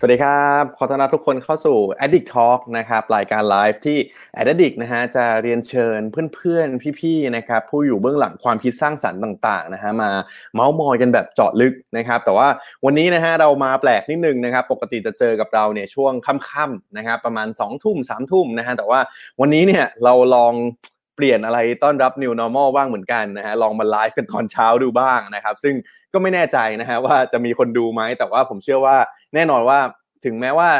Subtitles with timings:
[0.00, 3.98] สวัสดีครับ ขอต้อนรับทุกคนเข้าสู่ Addict Talk นะครับรายการไลฟ์ที่
[4.38, 6.00] Addict นะฮะจะเรียนเชิญ
[6.34, 10.10] เพื่อนๆ พี่ๆนะครับผู้อยู่เบื้องหลังความคิดสร้างสรรค์ต่างๆนะฮะมา
[10.54, 12.48] เมาส์มอยกันแบบเจาะลึกนะครับแต่ว่า
[12.84, 19.00] วันนี้นะฮะเรามาแปลกนิดนึงนะครับปกติจะเจอกับเราเนี่ยช่วงค่ำๆนะครับประมาณ2ทุ่ม3ทุ่มนะฮะแต่ว่า
[19.40, 20.54] วันนี้เนี่ยเราลอง
[21.16, 25.74] เปลี่ยนอะไรต้อนรับ New Normal บ้างเหมือนกันนะฮะลองมาไลฟ์กันตอนเช้าดูบ้างนะครับซึ่ง
[26.12, 28.98] ก็ไม่แน่ใจนะฮะว่าจะมีคนดูไหมแต่ว่าผมเชื่อว่า
[29.34, 29.78] แน่นอนว่า
[30.24, 30.70] ถึงแม้ว่า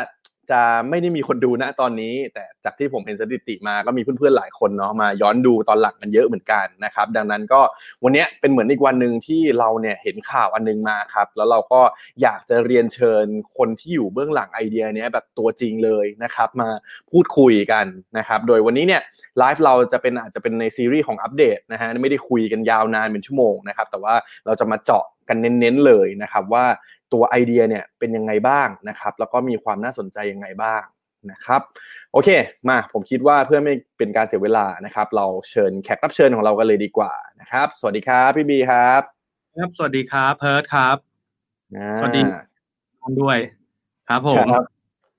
[0.50, 7.60] จะไม่ได้มีคนดูนะตอนนี้ แต่จากที่ผมเห็นสถิติมาก็มีเพื่อนๆหลายคนเนาะมาย้อนดูตอนหลังกันเยอะเหมือนกันนะครับ ดังนั้นก็
[8.04, 11.80] วันนี้เป็นเหมือนอีกวันหนึ่งที่เราเนี่ยเห็นข่าวอันนึงมาครับ แล้วเราก็
[12.22, 16.68] อยากจะเรียนเชิญคนที่อยู่เบื้องหลังไอเดียเนี้ยแบบตัวจริงเลยนะครับ มา
[17.10, 17.86] พูดคุยกัน
[18.18, 19.02] นะครับ โดยวันนี้เนี่ย
[19.38, 24.14] ไลฟ์เราจะเป็นอาจจะเป็นในซีรีส์ของอัปเดตนะฮะไม่ได้คุยกันยาวนานเป็นชั่วโมงนะครับแต่ว่า
[24.46, 26.64] เราจะมาเจาะกันเน้นๆเลยนะครับว่า
[27.12, 30.82] ตัวไอเดียเนี่ยเป็นยังไงบ้างนะครับ แล้วก็มีความน่าสนใจยังไงบ้าง
[31.30, 31.62] นะครับ
[32.12, 32.28] โอเค
[32.68, 39.02] มาผมคิดว่าเพื่อไม่เป็นการเสียเวลานะครับ เราเชิญแขกรับเชิญของเรากันเลยดีกว่านะครับ สวัสดีครับพี่บีครับ
[39.56, 40.96] ครับสวัสดีครับเพิร์ดครับ
[41.76, 42.22] อ่าสวัสดี
[43.22, 43.38] ด้วย
[44.08, 44.64] ครับผมครับ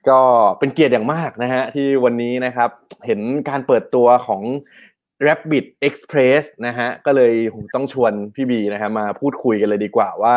[0.10, 0.22] ก็
[0.60, 2.70] เป็นเกียรติอย่างมากนะฮะที่วันนี้นะครับ
[3.06, 4.42] เห็นการเปิดตัวของ
[5.28, 7.34] Rabbit Express นะฮะก็เลย
[7.76, 10.36] ต้องชวนพี่บีนะฮะมาพูดคุยกันเลยดีกว่าว่า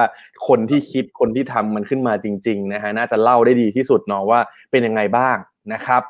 [0.48, 5.36] คนที่คิดคนที่ทำมันขึ้นมาจริงๆนะฮะน่าจะเล่าได้ดีที่สุดเนาะว่าเป็นยังไงบ้าง
[5.74, 6.02] นะครับ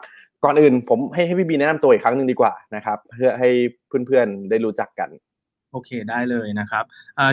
[0.45, 3.50] ก่อนอื่นผมให้ให้พี่บีแนะนำตัวอีกครั้งหนึ่งดีกว่านะครับเพื่อให้
[4.06, 5.09] เพื่อนๆได้รู้จักกัน
[5.73, 6.84] โอเคได้เลยนะครับ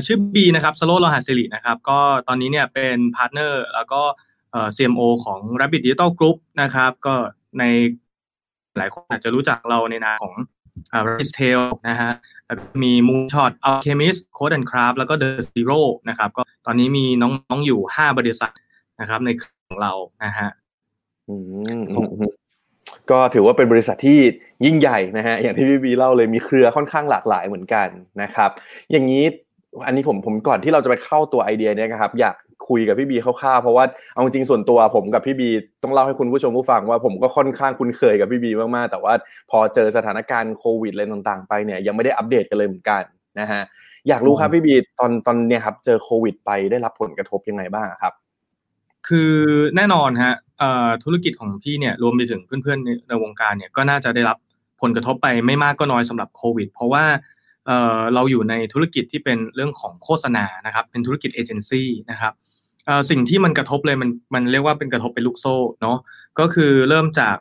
[0.06, 4.02] ชื่อบีนะครับสโลโลหะสิรินะครับก็ตอนนี้เนี่ยเป็น partner แล้วก็
[4.52, 7.16] เอ่อ CMO ของ Rabbit Digital Group นะครับ ก็
[7.60, 7.64] ใน
[8.78, 10.33] หลายคนอาจจะรู้จักเราในนามของ
[10.92, 12.12] อ่า Rabbit's Tale นะฮะ
[12.45, 15.80] แล้วมี Moonshot Alchemist Code and Craft แล้วก็ The Zero
[16.10, 18.52] นะครับก็ตอนนี้มีน้องๆอยู่ 5 บริษัท
[19.00, 20.50] นะครับในของเรานะฮะ
[23.12, 24.20] ก็ถือว่าเป็นบริษัทที่
[24.66, 27.88] ยิ่งใหญ่นะฮะอย่างที่พี่บีเล่าเลยมีเครือค่อนข้างหลากหลายเหมือนกัน
[28.22, 28.50] นะครับ
[28.92, 29.23] อย่างนี้
[29.86, 32.36] อันนี้ผมผมก่อนที่เราจะไปเข้าตัวไอเดียเนี่ยครับอยาก
[32.67, 35.49] คุยกับพี่บีคร่าวๆเพราะว่าเอาจริงส่วนตัวผมกับพี่บี
[35.83, 39.14] ต้องเล่าให้คุณผู้ชมผู้ฟังว่าผมก็ค่อนข้างคุ้นเคยกับพี่บีมากๆ แต่ว่า
[39.52, 43.02] พอเจอสถานการณ์โควิดอะไรต่างๆ ไปเนี่ยยังไม่ได้อัปเดตกันเลยเหมือนกัน
[43.39, 43.61] นะฮะ
[44.08, 48.14] อยากรู้ครับพี่บีตอนตอนเนี่ยครับเจอโควิดไปได้รับผลกระทบยังไงบ้างครับ
[49.08, 49.33] คือ
[49.76, 54.37] แน่นอนฮะเอ่อธุรกิจของพี่เนี่ยรวมไปถึงเพื่อนๆในในวงการเนี่ยก็น่าจะได้รับ
[54.81, 57.03] ผลกระทบไปไม่มากก็น้อยสำหรับโควิด เพราะว่า
[57.65, 62.48] เอ่อเราอยู่ในธุรกิจที่เป็นเรื่องของโฆษณานะครับเป็นธุรกิจเอเจนซี่นะครับเอ่อ
[63.10, 65.98] สิ่งที่มันกระทบเลยมันมันเรียกว่าเป็นกระทบเป็นลูกโซ่เนาะ
[66.39, 67.36] ก็คือเริ่มจาก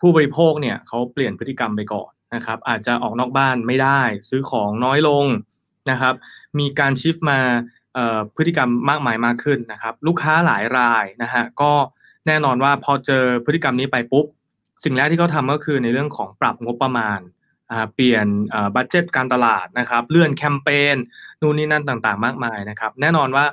[0.00, 5.24] ผู้บริโภคเนี่ยเขาเปลี่ยนพฤติกรรมไปก่อนนะครับอาจจะออกนอกบ้านไม่ได้ ซื้อของน้อยลง
[5.90, 6.14] นะครับ
[6.58, 7.38] มีการชิฟมา
[8.36, 11.72] พฤติกรรมมากมายมากขึ้นนะครับ ลูกค้าหลายรายนะฮะก็
[12.26, 14.26] แน่นอนว่าพอเจอพฤติกรรมนี้ไปปุ๊บ
[14.84, 17.20] สิ่งแรกที่เขาทำก็คือในเรื่องของปรับงบประมาณ
[17.94, 18.26] เปลี่ยน
[18.74, 20.96] บัตเจตการตลาดนะครับ เลื่อนแคมเปญ
[21.40, 23.44] นู่นนี่นั่นต่างๆ มากมายนะครับ แน่นอนว่า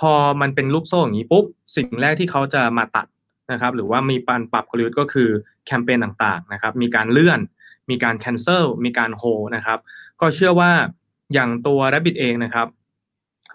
[0.00, 1.44] พอมันเป็นลูกโซ่อย่างนี้ปุ๊บ
[1.76, 3.06] สิ่งแรกที่เขาจะมาตัด
[3.52, 5.28] นะครับ หรือว่ามีการปรับกลยุทธ์ก็คือ
[5.66, 7.40] แคมเปญต่างๆนะครับ มีการเลื่อน
[7.90, 9.22] มีการ cancel มีการโฮ
[9.56, 9.78] นะครับ
[10.20, 10.72] ก็เชื่อว่า
[11.32, 12.66] อย่างตัว Rabbit เองนะครับ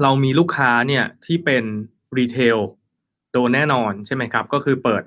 [0.01, 1.63] เรามีลูกค้าเนี่ยที่เป็น
[2.17, 2.57] retail
[3.31, 5.03] โดนแน่นอนใช่ไหมครับ ก็คือเปิด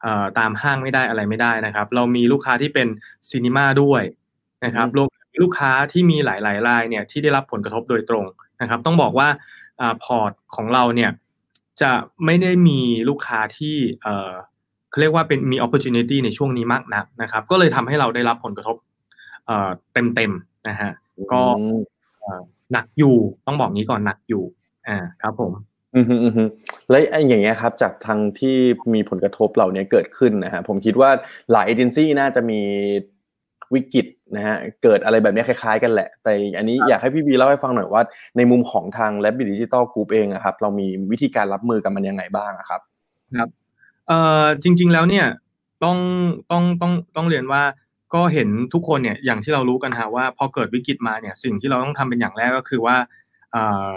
[0.00, 2.88] เอ่อตามห้างไม่ได้อะไรไม่ได้นะครับ เรามีลูกค้าที่เป็น
[3.28, 4.02] cinema ด้วย
[4.64, 8.24] นะครับอืมรวมถึงลูกค้าที่มีหลายๆรายเนี่ยที่ได้รับผลกระทบโดยตรง
[8.60, 9.36] นะครับ ต้องบอกว่าอ่า
[10.04, 11.10] พอร์ตของเราเนี่ย
[11.82, 11.92] จะ
[12.24, 12.78] ไม่ได้มี
[13.08, 14.30] ลูกค้าที่เอ่อ
[14.90, 18.76] เขาเรียกว่าเป็นมี opportunity ในช่วงนี้มากนักนะครับ ก็เลยทำให้เราได้รับผลกระทบ
[19.46, 20.90] เอ่อเต็มๆนะฮะ
[21.32, 21.80] ก็อืม
[22.20, 22.40] เอ่อ
[22.72, 24.42] หนักอยู่ต้องบอกงี้ก่อนหนักอยู่
[24.88, 25.52] อ่าครับผม
[25.96, 26.44] อืมฮึอืมฮึ
[26.90, 28.56] แล้วไอ้อย่างเงี้ยครับจากทางที่
[28.94, 31.10] มีผลกระทบเหล่านี้เกิดขึ้นนะฮะผมคิดว่า
[31.52, 32.60] หลายเอเจนซี่น่าจะมี
[33.74, 34.06] วิกฤต
[34.36, 38.02] นะฮะเกิดอะไรแบบนี้คล้ายๆกันแหละ แต่อันนี้อยากให้พี่บีเล่าให้ฟังหน่อยว่า
[38.36, 42.80] ในมุมของทาง Lab Digital Group เองอะครับ เรามีวิธีการรับมือกับมันยังไงบ้างอะครับ
[43.38, 43.48] ครับ
[44.08, 45.26] เอ่อจริง ๆแล้วเนี่ย
[45.84, 45.98] ต้อง
[46.50, 47.62] ต้องต้องต้องเรียนว่า
[48.14, 52.96] ก็เห็นทุกคนเนี่ยอย่างที่เรารู้กันฮะว่าพอเกิดวิกฤตมาเนี่ยสิ่งที่เราต้องทำเป็นอย่างแรกก็คือว่า
[53.52, 53.88] เอ่อ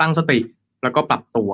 [0.00, 0.38] ตั้งสติ
[0.82, 1.50] แล้วก็ปรับตัว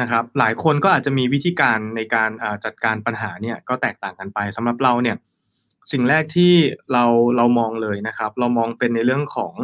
[0.00, 5.16] นะครับ หลายคนก็อาจจะมีวิธีการในการอ่าจัดการปัญหาเนี่ยก็แตกต่างกันไปสำหรับเราเนี่ย
[5.92, 6.52] สิ่งแรกที่
[6.92, 7.04] เรา
[7.36, 9.54] เรามองเลยนะครับ เรามองเป็นในเรื่องของ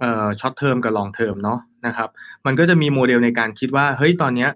[0.00, 2.08] เอ่อ short term กับ long term เนาะนะครับ
[2.46, 4.50] มันก็จะมีโมเดลในการคิดว่าเฮ้ยตอนเนี้ย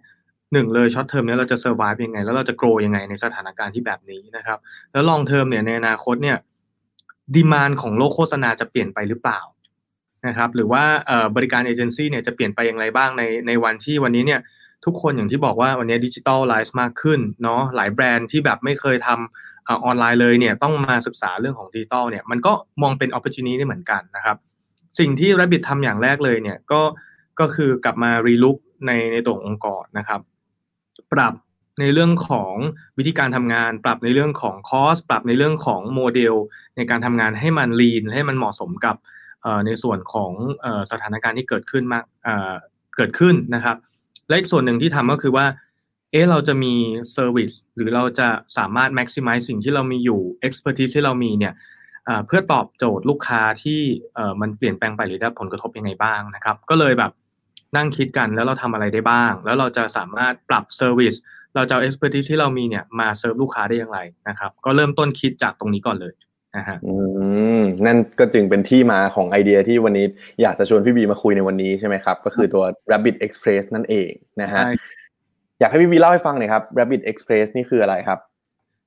[0.53, 4.59] หนึ่งเลย short term เนี้ยเราจะเซอร์ไ e ยังไง แล้วเราจะ grow ยังไงในสถานการณ์ที่แบบนี้นะครับ
[4.93, 6.37] แล้ว long term เนี่ยในอนาคตเนี่ย
[7.35, 9.41] demand ของโลกโฆษณาจะเปลี่ยนไปหรือเปล่า
[10.27, 10.85] นะครับ หรือว่า
[11.37, 14.41] บริการเอเจนซี่เนี่ยจะเปลี่ยนไปอย่างไรบ้างในในวันที่วันนี้เนี่ย
[14.85, 22.53] ทุกคนอย่างที่บอกว่าวันนี้ digitalize มากขึ้นเนาะหลายแบรนด์ที่แบบไม่เคยทำ ออนไลน์เลยเนี่ยต้องมาศึกษาเรื่องของดิจิทัลเนี่ยมันก็
[22.83, 24.37] มองเป็นโอกาสนี้ได้เหมือนกันนะครับ
[24.99, 26.81] สิ่งที่ Rabbit ทำอย่างแรกเลยเนี่ยก็
[27.41, 28.57] ก็คือกลับมา relook
[28.87, 30.21] ในในตัวองค์กรนะครับ
[31.13, 31.35] ปรับ
[31.81, 32.55] ในเรื่องของ
[32.99, 36.35] วิธีการทำงาน ปรับในเรื่องของ cost ปรับในเรื่องของโมเดล
[36.77, 38.97] ในการทำงานให้มัน lean ให้มันเหมาะสมกับ
[39.67, 40.33] ในส่วนของ
[40.91, 42.05] สถานการณ์ที่เกิดขึ้นมาก
[42.97, 43.77] เกิดขึ้นนะครับ
[44.29, 45.47] และอีกส่วนหนึ่งที่ทำก็คือว่า
[46.15, 46.75] เอ๊ะเราจะมี
[47.13, 51.55] service หรือเราจะสามารถ maximize สิ่งที่เรามีอยู่ expertise ที่เรามีเนี่ย
[52.27, 53.81] เพื่อตอบโจทย์ลูกค้าที่
[54.41, 57.13] มันเปลี่ยนแปลงไปหรือได้ผลกระทบยังไงบ้างนะครับ ก็เลยแบบ
[57.77, 61.15] นั่งคิดกันแล้วเราทำอะไรได้บ้าง แล้วเราจะสามารถปรับเซอร์วิส
[61.55, 66.15] เราจะเอา expertise ที่เรามีเนี่ยมาเซิร์ฟลูกค้าได้อย่างไรนะครับ ก็เริ่มต้นคิดจากตรงนี้ก่อนเลย
[66.57, 66.95] นะฮะอื
[67.59, 70.07] มนั่นก็จึงเป็นที่มาของไอเดียที่วันนี้
[70.43, 74.11] อยากจะชวนพี่บีมาคุยในวันนี้ใช่ไหมครับ ก็คือตัว Rabbit Express นั่นเอง
[74.43, 74.63] นะฮะ
[75.61, 78.19] อยากให้พี่บีเล่าให้ฟังหน่อยครับ Rabbit Express นี่คืออะไรครับ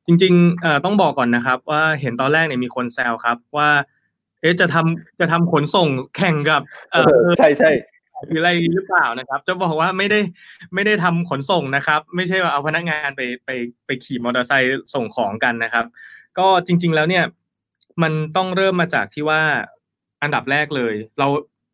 [0.07, 3.69] จริงๆต้องบอกก่อนนะครับ ว่าเห็นตอนแรกเนี่ยมีคนแซวครับว่า
[4.41, 5.87] เอ๊ะจะทำจะทำขนส่ง
[6.17, 6.61] แข่งกับ
[6.91, 7.71] เออใช่ใช่
[8.27, 10.19] หรืออะไรหรือเปล่านะครับ จะบอกว่าไม่ได้
[10.73, 13.49] ไม่ได้ทำขนส่งนะครับ ไม่ใช่ว่าเอาพนักงานไปไป
[13.85, 15.85] ไปขี่มอเตอร์ไซค์ส่งของกันนะครับ
[16.37, 17.23] ก็จริง ๆแล้วเนี่ย
[18.03, 19.41] มันต้องเริ่มมาจากที่ว่า
[20.21, 21.27] อันดับแรกเลย เรา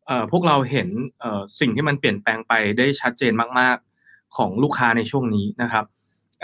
[0.06, 0.88] เอ่อพวกเราเห็น
[1.18, 3.93] เอ่อสิ่งที่มันเปลี่ยนแปลงไปได้ชัดเจนมากๆ
[4.36, 5.84] ของลูกค้าในช่วงนี้นะครับ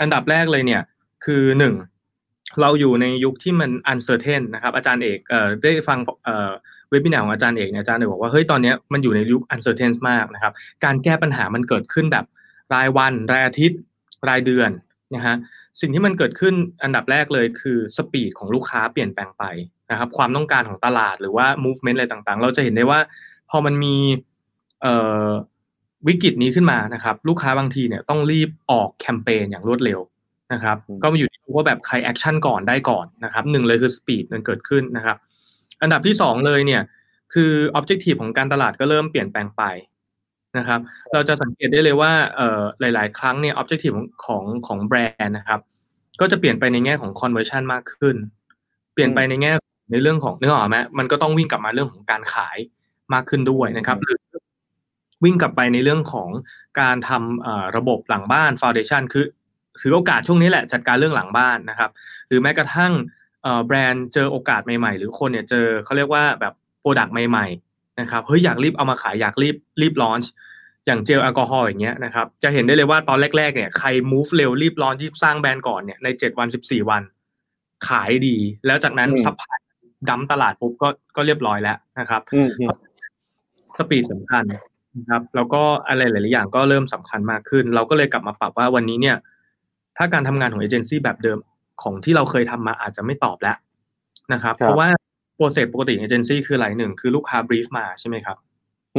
[0.01, 0.81] อันดับแรกเลยเนี่ย
[1.25, 1.75] คือหนึ่ง
[2.61, 6.51] เราอยู่ในยุคที่มัน uncertain นนะครับ อาจารย์เอกเอ่อได้ฟังเอ่อ
[6.89, 10.53] เว็บินาของอาจารย์เอกอาจารย์เอกบอกว่าเฮ้ยตอนนี้มันอยู่ในยุค uncertain มากนะครับ
[10.85, 12.25] การแก้ปัญหามันเกิดขึ้นแบบ
[12.73, 13.79] รายวัน รายอาทิตย์
[14.29, 14.69] รายเดือน
[15.15, 15.35] นะฮะ
[15.81, 16.53] สิ่งที่มันเกิดขึ้น
[16.83, 19.43] อันดับแรกเลยคือสปีดของลูกค้าเปลี่ยนแปลงไป
[19.91, 22.99] นะครับ ความต้องการของตลาดหรือว่า movement อะไรต่างๆ เราจะเห็นได้ว่า
[23.49, 23.95] พอมันมี
[26.07, 29.99] วิกฤตนี้ขึ้นมานะครับ ลูกค้าบางทีเนี่ยต้องรีบออกแคมเปญอย่างรวดเร็ว
[30.53, 35.17] นะครับ ก็มาอยู่ที่ว่าแบบใคร action ก่อนได้ก่อนนะครับหนึ่งเลยคือ speed มันเกิดขึ้นนะครับ
[35.81, 36.81] อันดับที่สองเลยเนี่ย
[37.33, 39.63] คือ objective ของการตลาดก็เริ่มเปลี่ยนแปลงไป
[40.57, 40.79] นะครับ
[41.13, 43.91] เราจะสังเกตได้เลยว่าเอ่อหลาย ๆ ครั้งเนี่ย objective
[44.25, 45.59] ของของแบรนด์นะครับ
[46.21, 48.15] ก็จะเปลี่ยนไปในแง่ของ conversion มากขึ้น
[48.93, 49.51] เปลี่ยนไปในแง่
[49.91, 52.57] ในเรื่องของเนื้อหอมไหมมันก็ต้องวิ่งกลับมาเรื่องของการขาย
[53.13, 54.17] มากขึ้นด้วยนะครับ หรือ
[55.23, 56.29] วิ่งกลับไปในเรื่องของ
[56.79, 59.25] การทำระบบหลังบ้าน foundation คือ
[59.81, 61.89] ถือโอกาสช่วงนี้แหละจัดการเรื่องหลังบ้านนะครับ
[62.27, 62.91] หรือแม้กระทั่ง
[63.65, 70.31] แบรนด์เจอโอกาสใหม่ๆ หรือคนเนี่ยเจอเขาเรียกว่าแบบ product ใหม่ๆนะครับเฮ้ยอยากรีบเอามาขายอยากรีบรีบ launch
[70.85, 77.01] อย่างเจลแอลกอฮอล์อย่างเงี้ยนะครับจะเห็นได้เลยว่าตอนแรกๆเนี่ยใคร move เร็วรีบ launch รีบสร้างแบรนด์ก่อนเนี่ยในเจ็ดวันสิบสี่วัน
[77.87, 82.21] ขายดี แล้วจากนั้น supply dump ตลาดปุ๊บก็ก็เรียบร้อยแล้วนะครับ
[83.77, 84.43] speed สำคัญ
[84.97, 89.17] นะครับแล้วก็อะไรหลาย ๆ อย่างก็เริ่มสำคัญมากขึ้น เราก็เลยกลับมาปรับว่าวันนี้เนี่ย
[89.97, 91.39] ถ้าการทำงานของเอเจนซี่แบบเดิม
[91.81, 93.57] ของที่เราเคยทำมาอาจจะไม่ตอบแล้ว
[94.33, 94.89] นะครับ เพราะว่า
[95.35, 98.37] process ปกติเอเจนซี่คืออะไรหนึ่งคือลูกค้า brief มาใช่ไหมครับ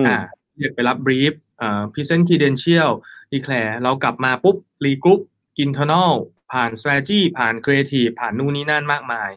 [0.06, 0.16] อ่า
[0.58, 2.90] เรียกไปรับ brief อ่า present credential
[3.32, 5.20] declare เรากลับมาปุ๊บ regroup
[5.60, 6.12] internal
[6.52, 9.30] ผ่าน strategy ผ่านครีเอทีฟผ่านนู่นนี่นั่นมากมาย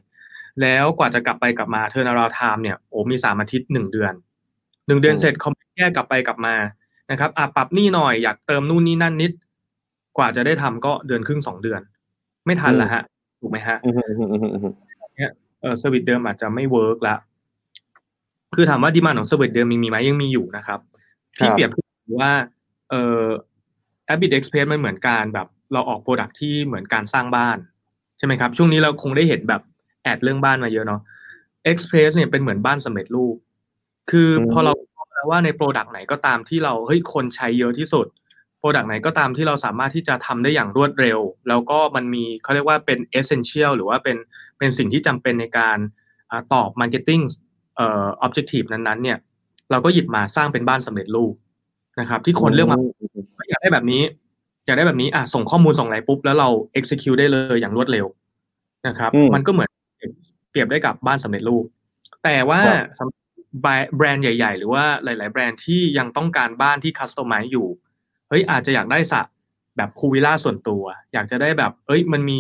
[0.62, 4.14] แล้วกว่าจะกลับไปกลับมา turnaround time เนี่ยโอ้มีสามอาทิตย์หนึ่งเดือน
[4.88, 6.56] หนึ่งเดือนเสร็จเขา แก้กลับไปกลับมา
[7.12, 9.32] นะครับอะปรับนี่หน่อยอยากเติมนู่นนี่นั่นนิด
[10.18, 11.82] กว่าจะได้ทำก็เดือนครึ่งสองเดือน
[12.46, 13.04] ไม่ทันละฮะ
[13.42, 13.78] ถูกไหมฮะ
[15.16, 17.16] เนี่ยเออ service เดิมอาจจะไม่ work ละ
[18.56, 20.80] คือถามว่า demand ของ service เดิมมีมีไหมยังมีอยู่นะครับ
[21.36, 21.70] พี่เปรียบ
[22.20, 22.32] ว่า
[22.90, 23.24] เออ
[24.06, 27.58] Rabbit Express มันเหมือนการแบบ เราออก product ที่เหมือนการสร้างบ้าน
[28.18, 29.62] ใช่ไหมครับ ช่วงนี้เราคงได้เห็นแบบ
[30.04, 31.02] ad เรื่องบ้านมาเยอะเนาะ
[31.72, 33.36] Express เนี่ยเป็นเหมือนบ้านสำเร็จรูป
[34.12, 34.95] คือพอเราแล้
[35.26, 38.08] วว่าใน product ไหนก็ตามที่เราเฮ้ยคนใช้เยอะที่สุด
[38.60, 44.18] product ไหนก็ตามที่เราสามารถที่จะทำได้อย่างรวดเร็ว แล้วก็มันมีเขาเรียกว่าเป็น essential หรือว่าเป็น
[44.58, 45.78] เป็นสิ่งที่จำเป็นในการ
[46.54, 47.24] ตอบ marketing
[47.76, 49.18] เอ่อ objective นั้นๆ เนี่ย
[49.72, 51.34] เราก็หยิบมาสร้างเป็นบ้านสำเร็จรูป
[52.00, 52.78] นะครับ ที่คนเลือกมา
[53.50, 54.02] อยากได้แบบนี้
[54.66, 58.06] อยากได้แบบนี้อะส่งข้อมูลส่งอะไรปุ๊บ แล้วเรา execute ได้เลยอย่างรวดเร็ว
[58.88, 59.70] นะครับ มันก็เหมือน
[60.50, 61.66] เปรียบได้กับบ้านสำเร็จรูป
[62.24, 62.60] แต่ว่า
[63.62, 67.68] แบรนด์ใหญ่ ๆ หรือว่าหลาย ๆ แบรนด์ที่ยังต้องการบ้านที่คัสตอมไมซ์อยู่
[68.30, 69.22] เฮ้ยอาจจะอยากได้สระ
[69.78, 70.84] แบบคูวิล่าส่วนตัว
[71.14, 72.40] อยากจะได้แบบเอ้ยมันมี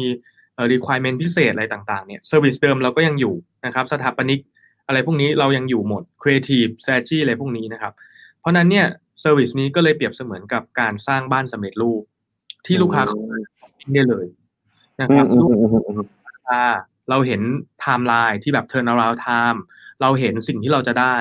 [0.55, 4.39] เอ่อ requirement พิเศษอะไรต่างๆเนี่ย service เดิมเราก็ยังอยู่นะครับสถาปนิก
[4.87, 7.93] อะไรพวกนี้เรายังอยู่หมด creative strategy อะไรพวกนี้นะครับ
[8.39, 8.87] เพราะนั้นเนี่ย
[9.21, 12.03] service นี้ก็เลยเปรียบเสมือนกับการสร้างบ้านสำเร็จรูป
[12.65, 13.37] ที่ลูกค้าเข้ามา
[13.93, 14.25] ได้เลย
[15.01, 16.09] นะครับอืมอืมอืมอืมลูก
[16.47, 16.61] ค้า
[17.09, 17.41] เราเห็น
[17.79, 19.59] ไทม์ไลน์ที่แบบ turn around time
[20.01, 21.17] เราเห็นสิ่งที่เราจะได้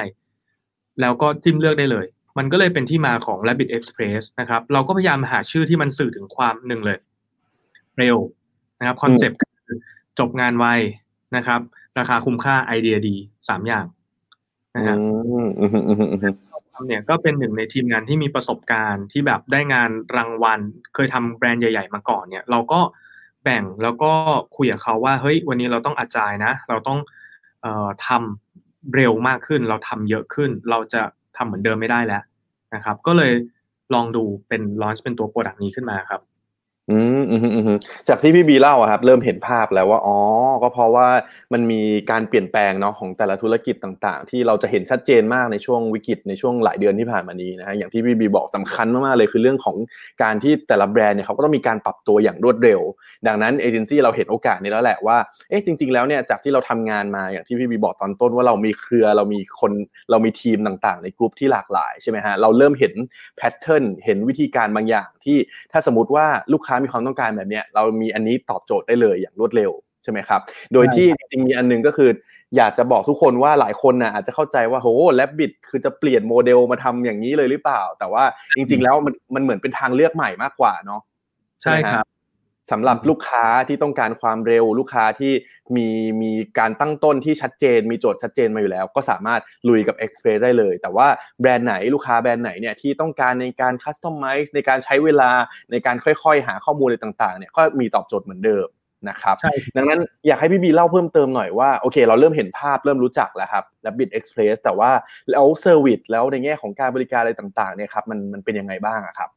[1.00, 2.06] แล้วก็จิ้มเลือกได้เลย
[2.38, 6.98] มันก็เลยเป็นที่มาของ Rabbit Express นะครับ เราก็พยายามหาชื่อที่มันสื่อถึงความหนึ่งเลย
[7.98, 8.16] เร็ว
[8.78, 9.78] นะครับคอนเซปต์คือ
[10.18, 10.66] จบงานไว
[11.36, 11.60] นะครับ
[11.98, 13.16] ราคาคุ้มค่าไอเดียดี
[13.48, 13.86] สามอย่าง
[14.76, 14.98] นะครับ
[16.86, 20.60] เนี่ยก็เป็นหนึ่งในทีมงานที่มีประสบการณ์ที่แบบได้งานรางวัล
[20.94, 22.80] เคยทำแบรนด์ใหญ่ ๆ มาก่อนเนี่ย เราก็
[23.44, 24.12] แบ่งแล้วก็
[24.56, 26.98] คุยกับเขาว่าเฮ้ยวันนี้เราต้องอาจายนะ เราต้อง
[27.62, 28.43] เอ่อทำ
[28.96, 31.02] เร็วมากขึ้น เราทำเยอะขึ้น เราจะ
[31.36, 32.22] ทำเหมือนเดิมไม่ได้แล้ว
[32.74, 33.32] นะครับ ก็เลย
[33.94, 36.20] ลองดูเป็นลอนช์เป็นตัวโปรดักต์นี้ขึ้นมาครับ
[36.90, 40.18] อืมอืมอืมจากที่พี่บีเล่าอะครับ เริ่มเห็นภาพแล้วว่าอ๋อ
[40.62, 41.08] ก็เพราะว่า
[41.52, 49.76] มันมีการเปลี่ยนแปลงเนาะของแต่ละธุรกิจต่างๆ ที่เราจะเห็นชัดเจนมากในช่วงวิกฤตในช่วงหลายเดือนที่ผ่านมานี้นะฮะอย่างที่พี่บีบอกสำคัญมากๆเลยคือเรื่องของ
[50.22, 52.80] การที่แต่ละแบรนด์เนี่ยเขาก็ต้องมีการปรับตัวอย่างรวดเร็ว
[53.26, 55.16] ดังนั้นเอเจนซี่เราเห็นโอกาสนี้แล้วแหละว่า
[55.48, 59.72] เอ๊ะจริง ๆแล้วเนี่ยจากที่เราทำงานมาอย่างที่พี่บีบอกตอนต้นว่าเรามีเครือเรามีคน
[60.10, 62.92] เรามีทีมต่างๆ ในกลุ่มที่หลากหลายใช่ไหมฮะเราเริ่มเห็น
[63.36, 65.38] pattern เห็นวิธีการบางอย่าง ที่
[65.72, 70.40] ถ้าสมมติว่าลูกค้ามีความต้องการแบบเนี้ยเรามีอันนี้ตอบโจทย์ได้เลยอย่างรวดเร็วใช่ไหมครับ
[70.72, 72.10] โดยที่จริงๆมีอันหนึ่งก็คือ
[72.56, 78.24] อยากจะบอกทุกคนว่าหลายคนนะอาจจะเข้าใจว่าโห Rabbit คือจะเปลี่ยนโมเดลมาทำอย่างนี้เลยหรือเปล่า แต่ว่า
[78.56, 81.00] จริง ๆ แล้วมันมันเหมือนเป็นทางเลือกใหม่มากกว่าเนาะ
[81.62, 82.06] ใช่ครับ
[82.70, 85.32] สำหรับลูกค้าที่ต้องการความเร็วลูกค้าที่
[85.76, 85.88] มี
[86.22, 91.08] มีการตั้งต้นที่ชัดเจน มีโจทย์ชัดเจนมาอยู่แล้ว ก็สามารถลุยกับ Express ได้เลย แต่ว่า
[91.40, 95.30] แบรนด์ไหนลูกค้าแบรนด์ไหนเนี่ยที่ต้องการในการคัสตอมไมซ์ในการใช้เวลา
[95.70, 98.68] ในการค่อยๆ หาข้อมูลอะไรต่างๆเนี่ยก็มีตอบโจทย์เหมือนเดิม
[99.08, 104.90] นะครับใช่ดังนั้นอยากให้พี่บีเล่าเพิ่มเติมหน่อยว่าโอเค เราเริ่มเห็นภาพเริ่มรู้จักแล้วครับ Rabbit Express แต่ว่า
[105.30, 109.30] แล้ว service แล้วในแง่ของการบริการอะไรต่างๆเนี่ยครับมันมันเป็นยังไงบ้างอะครับ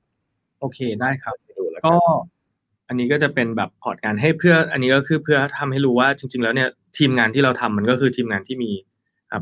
[0.59, 1.97] โอเคได้ครับไปดูแล้วก็
[2.36, 2.36] น
[2.87, 8.71] อันนี้ก็จะเป็นแบบ port งานให้เพื่อ อันนี้ก็คือเพื่อทำให้รู้ว่าจริง ๆ แล้วเนี่ยทีมงานที่เราทำมันก็คือทีมงานที่มี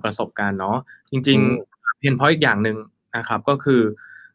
[0.04, 0.78] ประสบการณ์เนาะ
[1.12, 2.78] จริงๆ pain point อีกอย่างหนึ่ง
[3.18, 3.82] นะครับก็คือ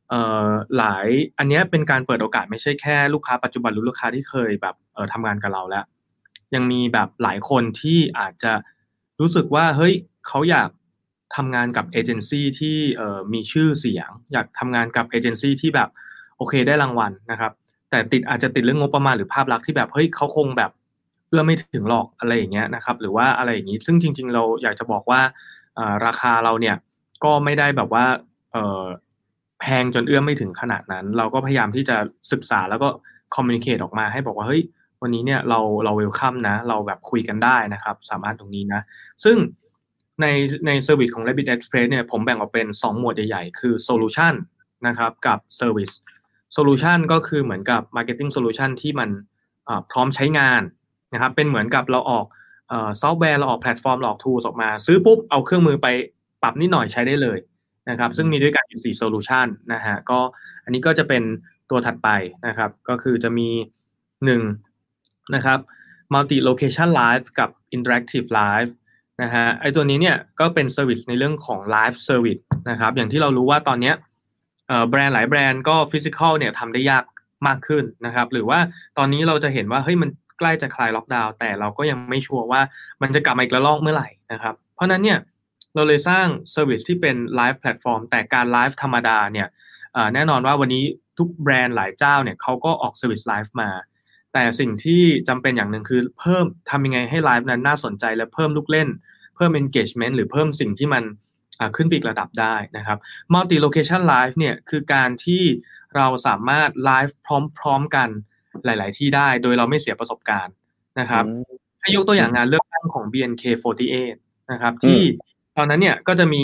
[0.09, 1.07] เอ่อหลาย
[1.38, 5.85] อันนี้เป็นการเปิดโอกาสไม่ใช่แค่ลูกค้าปัจจุบันหรือลูกค้าที่เคยแบบเอ่อทำงานกับเราแล้ว
[6.55, 8.52] ยังมีแบบหลายคนที่อาจจะ
[9.21, 9.95] รู้สึกว่าเฮ้ย
[10.26, 10.69] เขาอยาก
[11.37, 15.88] ทำงานกับเอเจนซี่ที่เอ่อมีชื่อเสียง อยากทำงานกับเอเจนซี่ที่แบบ
[16.37, 17.52] โอเคได้รางวัลนะครับ
[17.91, 20.71] แต่ติดอาจจะติดเรื่องงบประมาณหรือภาพลักษณ์ที่แบบเฮ้ยเขาคงแบบ
[21.29, 25.21] เอื้อไม่ถึงหรอกอะไรอย่างเงี้ยนะครับ หรือว่าอะไรอย่างนี้ ซึ่งจริง ๆ เราอยากจะบอกว่า
[26.07, 26.77] ราคาเราเนี่ย
[27.25, 28.05] ก็ไม่ได้แบบว่า
[28.53, 31.97] เแพงจนเอื้อมไม่ถึงขนาดนั้น เราก็พยายามที่จะ
[32.33, 32.89] ศึกษาแล้วก็
[33.35, 34.63] คอมมิ n นิเค e ออกมาให้บอกว่าเฮ้ย
[35.03, 38.81] วันนี้เนี่ยเราเรา welcome นะ เราแบบคุยกันได้นะครับ สามารถตรงนี้นะ
[39.25, 39.37] ซึ่ง
[40.21, 40.27] ใน
[40.67, 44.35] ใน service ของ Rabbit Express เนี่ยผมแบ่งออกเป็น 2 หมวดใหญ่ๆ คือ Solution
[44.87, 45.95] นะครับกับ Service
[46.57, 49.11] Solution ก็คือเหมือนกับ Marketing Solution ที่มัน
[49.90, 50.62] พร้อมใช้งาน
[51.12, 52.25] นะครับเป็นเหมือนกับเราออก
[53.02, 55.87] ซอฟต์แวร์เราออกแพลตฟอร์มเราออก tools ออกมา ซื้อปุ๊บเอาเครื่องมือไป
[56.42, 57.38] ปรับนิดหน่อยใช้ได้เลย
[57.90, 60.21] นะครับซึ่งมีด้วยกันอยู่4 Solution นะฮะก็
[60.64, 61.23] อันนี้ก็จะเป็น
[61.71, 62.09] ตัวถัดไป
[62.47, 63.49] นะครับก็คือจะมี
[64.61, 65.59] 1นะครับ
[66.12, 68.71] Multi Location Live กับ Interactive Live
[69.23, 73.95] นะฮะไอตัวนี้เนี่ยก็เป็น service ในเรื่องของ Live Service นะครับอย่างที่เรารู้ว่าตอนเนี้ย
[74.91, 77.05] แบรนด์หลายแบรนด์ก็ physical เนี่ยทำได้ยาก
[77.47, 78.59] มากขึ้นนะครับ หรือว่า
[78.99, 82.61] ตอนนี้เราจะเห็นว่าเฮ้ยมันใกล้จะคลายล็อกดาวน์แต่เราก็ยังไม่ sure ว่า
[83.03, 85.19] มันจะกลับมาอีกระลอกเมื่อไหร่นะครับ เพราะนั้นเนี่ย
[85.75, 89.49] เราเลยสร้าง service ที่เป็น live platform แต่การไลฟ์ธรรมดาเนี่ย
[90.15, 90.85] แน่นอนว่าวันนี้
[91.19, 93.71] ทุกแบรนด์หลายเจ้าเนี่ยเขาก็ออก service ไลฟ์มา
[94.33, 98.89] แต่สิ่งที่จำเป็นอย่างหนึ่งคือเพิ่มทำยังไงให้ไลฟ์นั้นน่าสนใจและเพิ่มลูกเล่น
[99.37, 101.03] เพิ่ม engagement หรือเพิ่มสิ่งที่มัน
[101.76, 102.99] ขึ้นไปอีกระดับได้นะครับ
[103.33, 105.43] multi location live เนี่ยคือการที่
[105.97, 107.17] เราสามารถไลฟ์
[107.59, 108.09] พร้อมๆกัน
[108.64, 110.55] หลาย ๆ ที่ได้โดยเราไม่เสียประสบการณ์
[111.00, 111.25] นะครับ
[111.83, 114.17] ให้ยกตัวอย่างงานเลือกตั้งของ BNK48
[114.52, 115.00] นะครับอืมที่
[115.57, 116.43] ตอนนั้นเนี่ยก็จะมี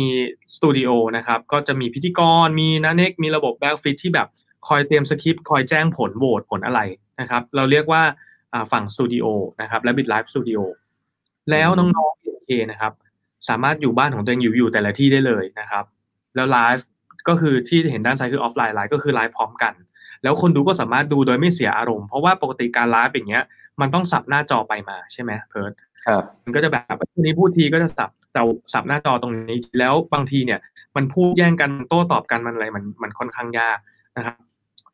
[0.57, 4.29] สตูดิโอนะครับก็จะมีพิธีกรมีน้าเน็กมีระบบ back feed ที่แบบ
[4.69, 6.81] คอยเตรียมสคริปต์คอยแจ้งผลโหวตผลอะไร
[7.21, 8.03] นะครับ เราเรียกว่า
[8.53, 9.27] อ่าฝั่งสตูดิโอ
[9.63, 10.59] นะครับ Rabbit Live Studio
[11.51, 12.93] แล้วน้องๆ BNK นะครับ
[13.49, 15.85] สามารถอยู่บ้านของตัวเองอยู่อยู่แต่ละที่ได้เลยนะครับ
[16.35, 16.87] แล้วไลฟ์
[17.29, 19.75] ก็คือที่เห็นด้านซ้ายคือ offline live ก็คือไลฟ์พร้อมกัน
[20.23, 23.45] แล้วคนดูก็สามารถดูโดยไม่เสียอารมณ์เพราะว่าปกติการไลฟ์อย่างเงี้ย
[23.81, 25.73] มันต้องสับหน้าจอไปมาใช่ไหมเพิร์ด
[26.07, 30.61] ครับมันก็จะแบบทีนี้พูดทีก็จะสับแต่สับหน้าจอตรงนี้ แล้วบางทีเนี่ย
[30.97, 33.79] มันพูดแย่งกันโต้ตอบกันมันอะไรมันมันค่อนข้างยาก
[34.17, 34.37] นะครับ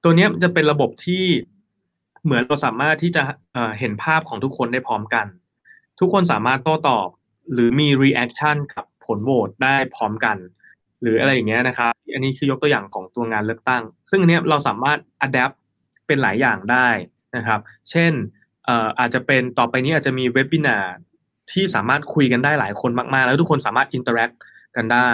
[0.02, 1.24] ตัวเนี้ยจะเป็นระบบที่
[2.24, 3.22] เหมือนเราสามารถที่จะ
[3.52, 5.26] เอ่อเห็นภาพของทุกคนได้พร้อมกัน
[6.00, 7.08] ทุกคนสามารถโต้ตอบ
[7.52, 10.36] หรือมี reaction กับผลโหวตได้พร้อมกัน
[11.02, 15.54] หรืออะไรอย่างเงี้ยนะครับ อันนี้คือยกตัวอย่างของตัวงานเลือกตั้ง ซึ่งอันเนี้ยเราสามารถ adapt
[16.06, 16.88] เป็นหลายอย่างได้
[17.36, 18.12] นะครับ เช่น
[18.64, 20.78] เอ่ออาจจะเป็นต่อไปนี้อาจจะมีเว็บ i ินา
[21.52, 24.30] ที่สามารถคุยกันได้หลายคนมากๆ แล้วทุกคนสามารถ interact
[24.76, 25.10] กันได้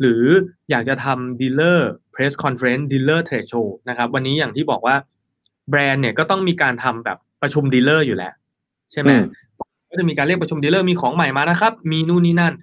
[0.00, 0.22] หรือ
[0.70, 4.96] อยากจะทำ dealer press conference dealer trade show นะครับวันนี้อย่างที่บอกว่า
[5.70, 8.34] แบรนด์เนี่ยก็ต้องมีการทำแบบประชุม dealer อยู่แล้ว
[8.92, 9.10] ใช่ไหม
[9.90, 12.54] ก็จะมีการเรียกประชุม dealer มีของใหม่มานะครับ มีนู่นนี่นั่น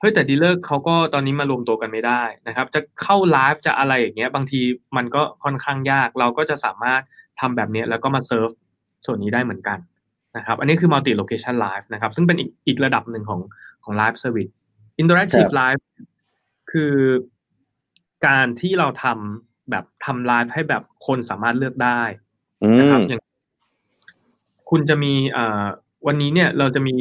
[0.00, 4.60] เฮ้ยแต่ดีลเลอร์เขาก็ตอนนี้มารวมตัวกันไม่ได้นะครับ จะเข้าไลฟ์จะอะไรอย่างเงี้ย บางที
[4.96, 7.02] มันก็ค่อนข้างยาก เราก็จะสามารถ
[7.40, 8.48] ทำแบบเนี้ยแล้วก็มาเซิร์ฟ
[9.06, 9.78] ส่วนนี้ได้เหมือนกัน
[10.36, 13.40] นะครับ อันนี้คือ multi location live นะครับ ซึ่งเป็นอีกอีกระดับหนึ่งของ
[13.84, 14.52] ของ live service
[15.00, 15.82] interactive ครับ live
[16.70, 16.94] คือ
[18.26, 22.00] การที่เราทำแบบทำไลฟ์ให้แบบคนสามารถเลือกได้
[22.62, 23.20] อืนะครับมอย่าง
[24.70, 25.64] คุณจะมีเอ่อ
[26.06, 26.96] วันนี้เนี่ยเราจะมี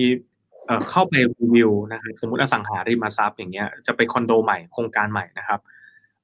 [0.89, 5.59] เข้าไปรีวิวนะครับสมมติอสังหาริมทรัพย์อย่างเงี้ยจะไปคอนโดใหม่โครงการใหม่นะครับ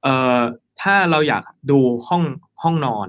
[0.02, 0.40] เอ่อ
[0.80, 2.22] ถ้าเราอยากดูห้อง
[2.62, 3.08] ห้องนอน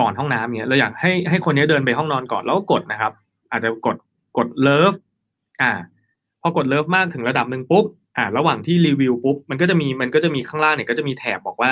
[0.00, 3.12] ก่อนห้องน้ำเงี้ยเราอยากให้ให้คนนี้เดินไปห้องนอนก่อนแล้วก็กดนะครับ
[3.50, 3.96] อาจจะกด
[4.38, 4.94] กดเลิฟ
[5.62, 5.72] อ่า
[6.40, 7.84] พอกดเลิฟมากถึงระดับหนึ่งปุ๊บ
[8.16, 11.70] อ่าระหว่างที่รีวิวปุ๊บมันก็จะมีมันก็จะมีข้างล่างเนี่ยก็จะมีแถบบอกว่า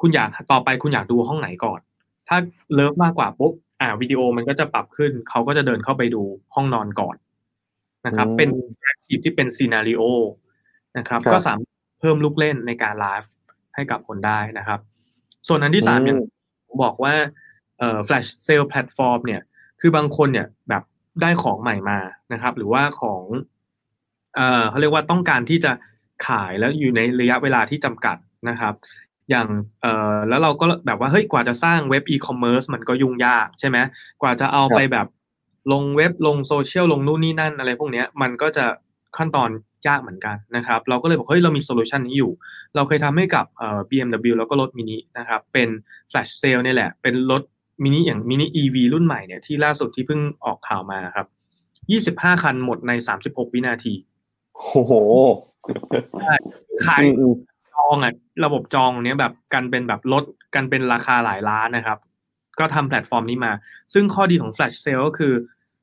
[0.00, 1.80] คุณอยากต่อไปคุณอยากดูห้องไหนก่อน
[2.28, 2.36] ถ้า
[2.74, 6.22] love มากกว่าปุ๊บ อ่าวิดีโอมันก็จะปรับขึ้น เขาก็จะเดินเข้าไปดู
[6.54, 7.16] ห้องนอนก่อน
[8.06, 8.48] นะครับอืมเป็น
[8.82, 10.02] active ที่เป็น scenario
[10.98, 13.32] นะครับครับก็สามารถเพิ่มลูกเล่นในการไลฟ์
[13.74, 14.80] ให้กับคนได้นะครับ
[15.48, 16.18] ส่วนอันที่สามอืมอย่าง
[16.66, 17.14] ผมบอกว่า
[17.78, 19.42] เอ่อ flash sale platform เนี่ย
[19.80, 20.82] คือบางคนเนี่ยแบบ
[21.22, 21.98] ได้ของใหม่มา
[22.32, 23.22] นะครับ หรือว่าของ
[24.34, 25.72] เอ่อเขาเรียกว่าต้องการที่จะ
[26.26, 28.16] ขายแล้วอยู่ในระยะเวลาที่จำกัด
[28.48, 28.74] นะครับ
[29.30, 29.48] อย่าง
[29.82, 33.78] เอ่อแล้วเราก็แบบว่าเฮ้ยกว่าจะสร้างเว็บอีคอมเมิร์ซมันก็ยุ่งยากใช่ไหม
[34.22, 35.06] กว่าจะเอาไปแบบ
[35.72, 38.64] ลงเว็บลงโซเชียลลงนู่นนี่นั่นอะไรพวกเนี้ยมันก็จะ
[39.16, 39.50] ขั้นตอน
[39.88, 42.32] ยากเหมือนกันนะครับ เราก็เลยบอกเฮ้ยเรามี solution นี้อยู่
[42.74, 45.68] เราเคยทำให้กับเอ่อ BMW แล้วก็รถมินินะครับเป็น
[46.10, 47.42] flash sale เนี่ยแหละ เป็นรถ
[47.82, 51.26] มินิอย่างมินิ EV รุ่นใหม่เนี่ยที่ล่าสุดที่เพิ่งออกข่าวมาครับ
[52.26, 52.92] 25คันหมดใน
[53.24, 53.94] 36วินาที
[54.56, 54.92] โอ้โห
[56.86, 57.34] ขายอืมอืม
[57.74, 58.12] จองอะ
[58.44, 60.24] ระบบจองเนี้ยแบบกันเป็นแบบลด
[60.54, 61.98] กันเป็นราคาหลายล้านนะครับ
[62.58, 63.52] ก็ทำแพลตฟอร์มนี้มา
[63.94, 65.32] ซึ่งข้อดีของ Flash Sale ก็คือ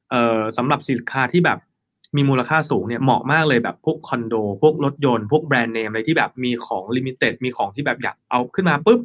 [0.10, 1.60] เอ่อสำหรับสินค้าที่แบบ
[2.16, 9.00] มีมูลค่าสูงเนี่ยเหมาะมากเลยแบบพวกคอนโด พวกรถยนต์พวกแบรนด์เนมอะไรที่แบบมีของ limited มีของที่แบบอยากเอาขึ้นมาปุ๊บ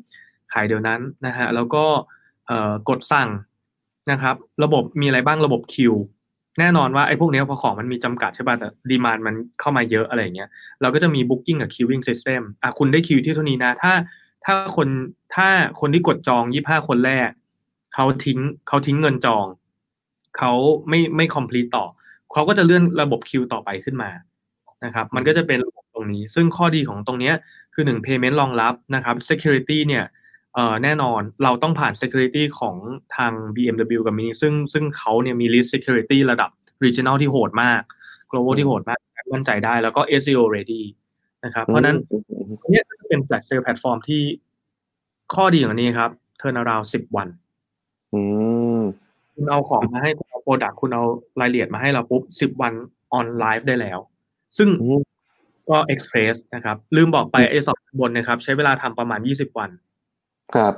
[0.52, 1.84] ขายเดี๋ยวนั้นนะฮะแล้วก็
[2.88, 3.28] กดสั่ง
[4.10, 5.94] นะครับ ระบบมีอะไรบ้างระบบคิว
[6.60, 10.48] แน่นอนว่าไอ้พวกนี้พอของมันมีจำกัดใช่ป่ะแต่ดีมานมันเข้ามาเยอะอะไรเงี้ย
[10.80, 13.92] เราก็จะมี booking กับ queuing system อะคุณได้คิวที่เท่านี้นะ ถ้า
[14.44, 14.88] ถ้าคน
[15.34, 15.48] ถ้า
[15.80, 17.30] คนที่กดจองยี่ห้าคนแรก
[17.94, 19.46] เขาทิ้งเขาทิ้งเงินจอง
[20.38, 20.52] เขา
[20.88, 21.84] ไม่ไม่ complete ต่อ
[22.32, 24.10] เขาก็จะเลื่อนระบบคิวต่อไปขึ้นมา
[24.84, 27.32] นะครับ มันก็จะเป็นระบบตรงนี้ ซึ่งข้อดีของตรงนี้
[27.74, 30.04] คือหนึ่ง payment รองรับนะครับ security เนี่ย
[30.54, 32.76] เอ่อแน่นอนเราต้องผ่าน security ของ
[33.16, 36.50] ทาง BMW กับ Mini ซึ่งซึ่งเขาเนี่ยมี list security ระดับ
[36.84, 37.82] regional ที่โหดมาก
[38.30, 38.98] global ที่โหดมาก
[39.32, 40.82] มั่นใจได้แล้วก็ SEO ready
[41.44, 44.22] นะครับ เพราะฉะนั้นอืมอืมอืมเนี่ยจะเป็น flash sale platform ที่
[45.34, 46.10] ข้อดีของอันนี้ครับ
[46.40, 47.28] turn around สิบวัน
[48.12, 48.20] อื
[48.78, 48.80] ม
[49.34, 51.02] คุณเอาของมาให้คุณเอาโปรดักคุณเอา
[51.40, 52.72] รายละเอียดมาให้เราปุ๊บสิบวัน
[53.12, 53.98] ออนไลฟ์ได้แล้ว
[54.58, 55.00] ซึ่งอืม
[55.70, 59.70] ก็ express นะครับ ลืมบอกไปไอ้สองบนนะครับ ใช้เวลาทำประมาณยี่สิบวัน
[60.54, 60.72] ครับ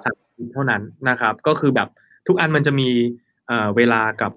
[0.53, 1.89] เท่านั้นนะครับ ก็คือแบบ
[2.27, 2.89] ทุกอันมันจะมี
[3.47, 4.33] เอ่อเวลากับ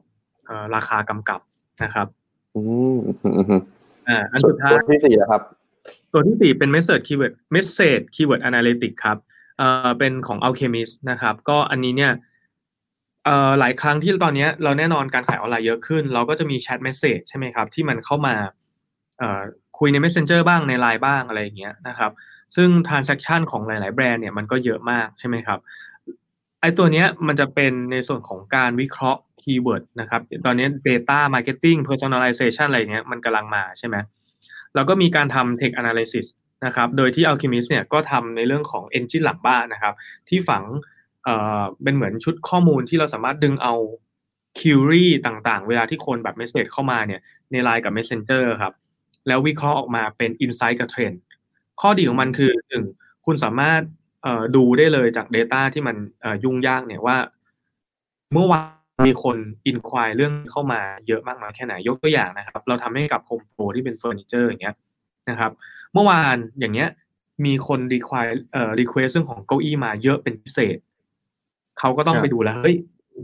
[0.45, 1.41] เอ่อราคากำกับ
[1.83, 2.07] นะครับ
[2.55, 2.61] อื
[2.95, 3.61] มอืมอืมอืม
[4.07, 5.41] อ่าอันส่วสุนดท้ายตัวที่สี่นะครับ
[6.13, 9.17] ตัวที่สี่เป็น message keyword message keyword analytics ครับ
[9.57, 12.11] เอ่อเป็นของ Alchemist นะครับ ก็อันนี้เนี่ย
[13.25, 18.35] เอ่อหลายครั้งที่ตอนเนี้ยเราแน่นอนการขายออนไลน์เยอะขึ้น เราก็จะมีแชท message ใช่ไหมครับ ที่มันเข้ามา
[19.19, 19.41] เอ่อ
[19.77, 22.11] คุยใน messenger บ้างใน Line บ้างอะไรอย่างเงี้ยนะครับ
[22.55, 25.60] ซึ่ง transaction ของหลาย ๆ แบรนด์เนี่ยมันก็เยอะมากใช่ไหมครับ
[26.62, 33.95] ไอตัวเนี้ยมันจะเป็นในส่วนของการวิเคราะห์ keyword นะครับตอนนี้ data marketing personalization อะไรเงี้ยมันกำลังมาใช่ไหม
[34.75, 36.25] แล้วก็มีการทำ text analysis
[36.65, 39.93] นะครับโดยที่ Alchemist เนี่ยก็ทำในเรื่องของ engine หลังบ้านนะครับ
[40.29, 40.63] ที่ฝัง
[41.23, 43.73] เอ่อเป็นเหมือนชุดข้อมูลที่เราสามารถดึงเอา
[44.60, 48.73] query ต่าง ๆ เวลาที่คนแบบ message เข้ามาเนี่ยใน Line กับ Messenger ครับ
[49.27, 51.17] แล้ววิเคราะห์ออกมาเป็น insight กับ trend
[51.81, 52.83] ข้อดีของมันคือหนึ่ง
[53.25, 53.81] คุณสามารถ
[54.23, 57.17] เอ่อดูได้เลยจาก Data ที่มันเอ่อยุ่งยากเนี่ยว่า
[58.33, 64.75] เมื่อวานมีคน inquire เรื่องเข้ามาเยอะมากน้อยแค่ไหนยกตัวอย่างนะครับ เราทำให้กับ Home Pro ที่เป็นเฟอร์นิเจอร์อย่างเงี้ย
[65.29, 65.51] นะครับ
[65.93, 66.89] เมื่อวานอย่างเงี้ย
[67.45, 70.77] มีคน require เอ่อ request เรื่องของเก้าอี้มาเยอะเป็นพิเศษ
[71.79, 72.75] เขาก็ต้องครับไปดูแล้วเฮ้ย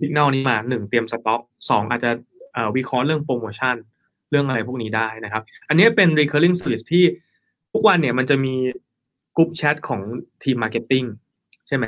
[0.02, 2.12] signal นี้มาหนึ่งเตรียมสต็อกสองอาจจะ
[2.54, 3.76] เอ่อวิเคราะห์เรื่องโปรโมชั่น
[4.30, 7.04] เรื่องอะไรพวกนี้ได้นะครับ อันนี้เป็น recurring service ที่
[7.74, 8.54] ทุกวันเนี่ยมันจะมี
[9.38, 10.02] กลุ่มแชทของ
[10.44, 11.04] ทีม marketing
[11.68, 11.86] ใช่ไหม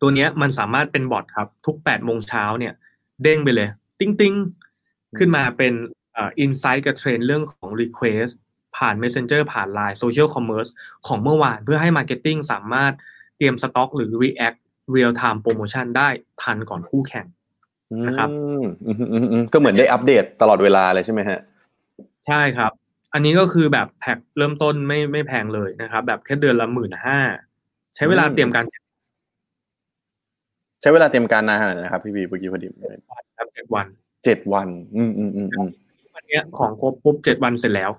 [0.00, 2.74] ตัวเนี้ยมันสามารถเป็นบอทครับ ทุกแปดโมงเช้าเนี่ย
[3.22, 3.68] เด้งไปเลย
[4.00, 4.34] ติ้งติ้ง
[5.18, 5.72] ขึ้นมาเป็น
[6.12, 8.32] เอ่อ insight กับเทรนเรื่องของ Request
[8.76, 10.70] ผ่าน Messenger ผ่าน Line Social Commerce
[11.06, 12.92] ของเมื่อวานเพื่อให้ Marketing สามารถ
[13.36, 14.58] เตรียมสต็อกหรือ React
[14.94, 16.08] Real Time Promotion ได้
[16.42, 17.26] ทันก่อนคู่แข่ง
[18.06, 21.40] นะครับอืมอืมอืมอืมก็เหมือนได้อัปเดตตลอดเวลาเลยใช่ไหมฮะ
[22.26, 22.72] ใช่ครับ
[23.16, 27.18] อันนี้ก็คือแบบแพ็คเริ่มต้นไม่ไม่แพงเลยนะครับ แบบแค่เดือนละหมื่นห้า
[27.96, 28.64] ใช้เวลาอืมเตรียมการ
[30.80, 32.68] ใช้เวลาเตรียมการนานขนาดไหนนะครับพี่บีเมื่อกี้พอดี
[33.38, 33.86] ครับเจ็ดวัน
[34.24, 35.68] เจ็ดวัน อืมอืมอืมอืม
[36.14, 37.90] วันเนี้ยของครบปุ๊บเจ็ดวันเสร็จแล้ว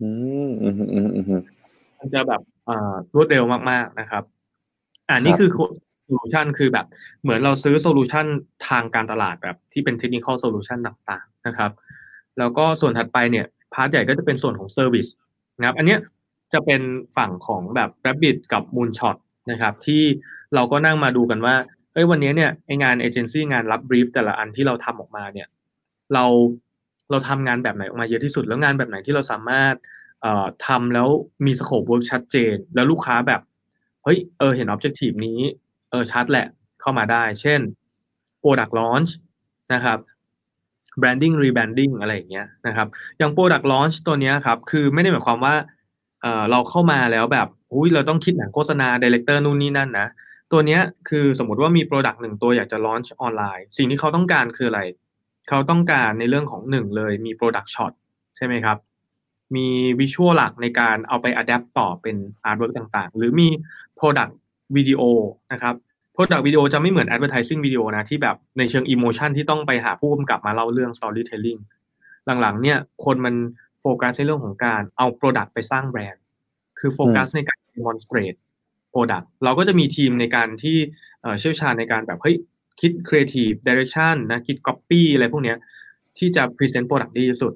[0.00, 0.08] อื
[0.48, 1.42] มอืมอืมอืมอืม
[1.98, 4.22] มันจะแบบเอ่อรวดเร็วมากๆนะครับ
[5.08, 5.50] อ่านี่คือ
[6.04, 6.86] solution คือแบบ
[7.22, 8.26] เหมือนเราซื้อ solution
[8.68, 11.70] ทางการตลาดแบบที่เป็น technical solution ต่างๆนะครับ
[12.38, 15.06] แล้วก็ส่วนถัดไปเนี่ย part ใหญ่ก็จะเป็นส่วนของ service
[15.58, 16.00] นะครับอันเนี้ย
[16.52, 16.82] จะเป็น
[17.16, 19.16] ฝั่งของแบบ Rabbit กับ Moonshot
[19.50, 20.02] นะครับที่
[20.54, 21.54] เราก็นั่งมาดูกันว่า
[21.92, 25.48] เอ้ยวันนี้เนี่ยไองานเอเจนซี่งานรับ brief แต่ละอันที่เราทำออกมาเนี่ย
[26.14, 26.24] เรา
[27.10, 29.74] เราทำงานแบบไหนออกมาเยอะที่สุดแล้วงานแบบไหนที่เราสามารถ
[30.22, 31.08] เอ่อทำแล้ว
[31.46, 33.40] มี scope work ชัดเจน แล้วลูกค้าแบบ
[34.04, 35.38] เฮ้ยเออเห็น objective นี้
[35.90, 36.46] เออชัดแหละ
[36.80, 37.60] เข้ามาได้ เช่น
[38.42, 39.10] Product Launch
[39.74, 39.98] นะครับ
[41.00, 45.54] Branding Rebranding อะไรอย่างเงี้ยนะครับอย่าง Product Launch ตัวเนี้ยครับคือไม่ได้หมายความว่า
[46.22, 50.06] เออเราเข้ามาแล้วแบบอุ้ยเราต้องคิดหนังโฆษณา director นู่นนี่นั่นนะ
[50.52, 54.82] ตัวเนี้ยคือสมมติว่ามี Product หนึ่งตัวอยากจะ launch ออนไลน์ สิ่งที่เขาต้องการคืออะไร
[55.48, 57.92] เขาต้องการในเรื่องของหนึ่งเลยมี Product Shot
[58.36, 58.78] ใช่ไหมครับ
[59.56, 59.66] มี
[60.00, 62.16] วิชวลหลักในการเอาไป adapt ต่อเป็น
[62.48, 63.48] artwork ต่างๆ หรือมี
[63.98, 64.32] Product
[64.76, 65.02] Video
[65.52, 65.74] นะครับ
[66.16, 71.60] Product Video จะไม่เหมือน Advertising Video นะที่แบบในเชิง Emotion ที่ต้องไปหาผู้กำกับมาเล่าเรื่อง Storytelling
[72.40, 73.34] หลังๆ เนี่ยคนมัน
[73.80, 76.22] โฟกัสในเรื่องของการเอา Product ไปสร้างแบรนด์
[76.78, 78.38] คือโฟกัสในการ demonstrate
[78.92, 80.76] Product เราก็จะมีทีมในการที่
[81.40, 82.36] เชี่ยวชาญในการแบบเฮ้ย
[82.80, 85.58] คิด Creative Direction นะคิด Copy อะไรพวกเนี้ย
[86.18, 87.52] ที่จะ Present Product ดีที่สุด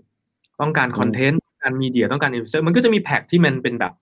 [0.60, 3.92] ต้องการ Content ต้องการ Media ต้องการ Influencer มันก็จะมีแพ็กที่มันเป็นแบบ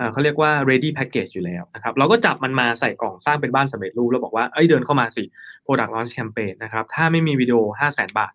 [0.00, 5.24] เอ่อเขาเรียกว่า ready package อยู่แล้วนะครับเราก็จับมันมาใส่กล่องสร้างเป็นบ้านสำเร็จรูปแล้วบอกว่าเอ้ยเดินเข้ามาสิ
[5.64, 8.32] Product Launch Campaign นะครับ ถ้าไม่มีวิดีโอ5 0 0 0 0 0บาท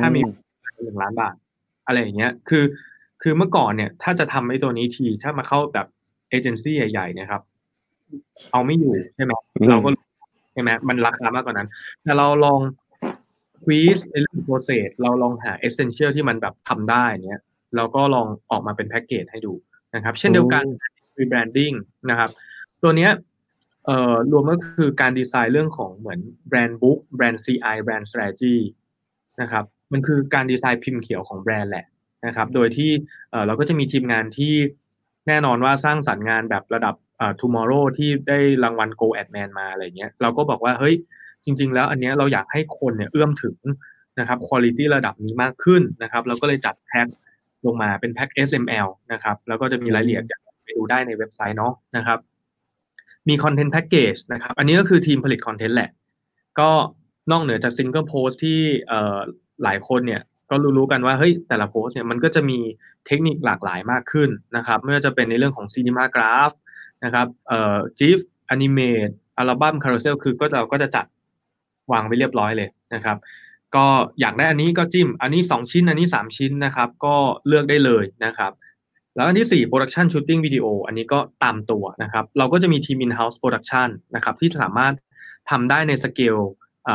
[0.00, 0.20] ถ้ามี
[0.84, 1.34] หนึ่งล้านบาท
[1.86, 2.64] อะไรอย่างเงี้ยคือ
[3.22, 5.86] คือเมื่อก่อนเนี่ย ถ้าจะทำไอ้ตัวนี้ทีถ้ามาเข้าแบบ
[6.30, 7.42] เอเจนซี่ใหญ่ๆเนี่ยครับ
[8.52, 9.90] เอาไม่อยู่ใช่ไหมอืมเราก็
[10.52, 11.68] ใช่ไหมมันราคามากกว่านั้น
[12.02, 12.60] แต่เราลอง
[13.64, 17.42] squeeze ในเรื่อง process เราลองหา essential ที่มันแบบทำได้เนี่ย
[17.76, 19.52] เราก็ลองออกมาเป็นแพ็กเกจให้ดู
[19.94, 20.64] นะครับ เช่นเดียวกัน
[21.18, 21.74] rebranding
[22.10, 22.30] นะครับ
[22.82, 23.10] ตัวเนี้ย
[23.86, 28.56] เอ่อรวมก็คือการดีไซน์เรื่องของเหมือนแบรนด์บุ๊กแบรนด์ CI แบรนด์ strategy
[29.40, 31.86] นะครับ มันคือการดีไซน์พิมพ์เขียวของแบรนด์แหละ
[32.26, 32.90] นะครับ โดยที่
[33.30, 34.54] เอ่อเราก็จะมีทีมงานที่
[35.28, 40.94] แน่นอนว่าสร้างสรรค์งานแบบระดับเอ่อ tomorrow ที่ได้รางวัล go ad man มาอะไรเงี้ย เราก็บอกว่าเฮ้ย
[41.44, 43.56] จริง ๆ แล้วอันเนี้ยเราอยากให้คนเนี่ยเอื้อมถึง
[44.18, 47.06] นะครับ quality ระดับนี้มากขึ้นนะครับ เราก็เลยจัดแพ็ค
[47.66, 52.18] ลงมาเป็นแพ็ค SML นะครับ แล้วก็จะมีรายละเอียดอยากไปดูได้ในเว็บไซต์เนาะนะครับ
[53.28, 55.90] มี content package นะครับ อันนี้ก็คือทีมผลิตคอนเทนต์แหละ
[56.60, 56.70] ก็
[57.30, 59.18] นอกเหนือจาก single post ที่เอ่อ
[59.64, 62.58] หลายคนเนี่ยก็รู้ๆกันว่าเฮ้ยแต่ละโพสเนี่ยมันก็จะมี
[63.06, 66.54] เทคนิคหลากหลายมากขึ้นนะครับไม่ว่าจะเป็นในเรื่องของ Cinemagraph
[67.04, 68.20] นะครับเอ่อ GIF
[68.54, 71.06] Animate Album Carousel คือก็เราก็จะจัด
[71.92, 73.16] วางไว้เรียบร้อยเลยนะครับ
[73.76, 73.86] ก็
[74.20, 77.14] อยากได้อันนี้ก็จิ้ม อันนี้ 2 ชิ้น อันนี้ 3 ชิ้นนะครับ ก็
[77.46, 78.52] เลือกได้เลยนะครับ
[79.16, 84.94] แล้วอันที่4 Production Shooting Video อันนี้ก็ตามตัวนะครับ เราก็จะมีทีม In-house Production นะครับ ที่สามารถ
[85.50, 86.36] ทำได้ในสเกล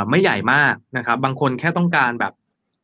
[0.09, 2.33] ไม่ใหญ่มากนะครับ บางคนแค่ต้องการแบบ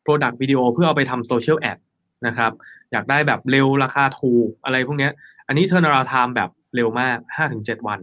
[0.04, 1.78] Product Video เพื่อเอาไปทำ Social Ad
[2.26, 2.52] นะครับ
[2.92, 5.08] อยากได้แบบเร็วราคาถูกอะไรพวกนี้
[5.46, 7.16] อันนี้ turnaround time แบบเร็วมาก
[7.52, 8.00] 5-7 วัน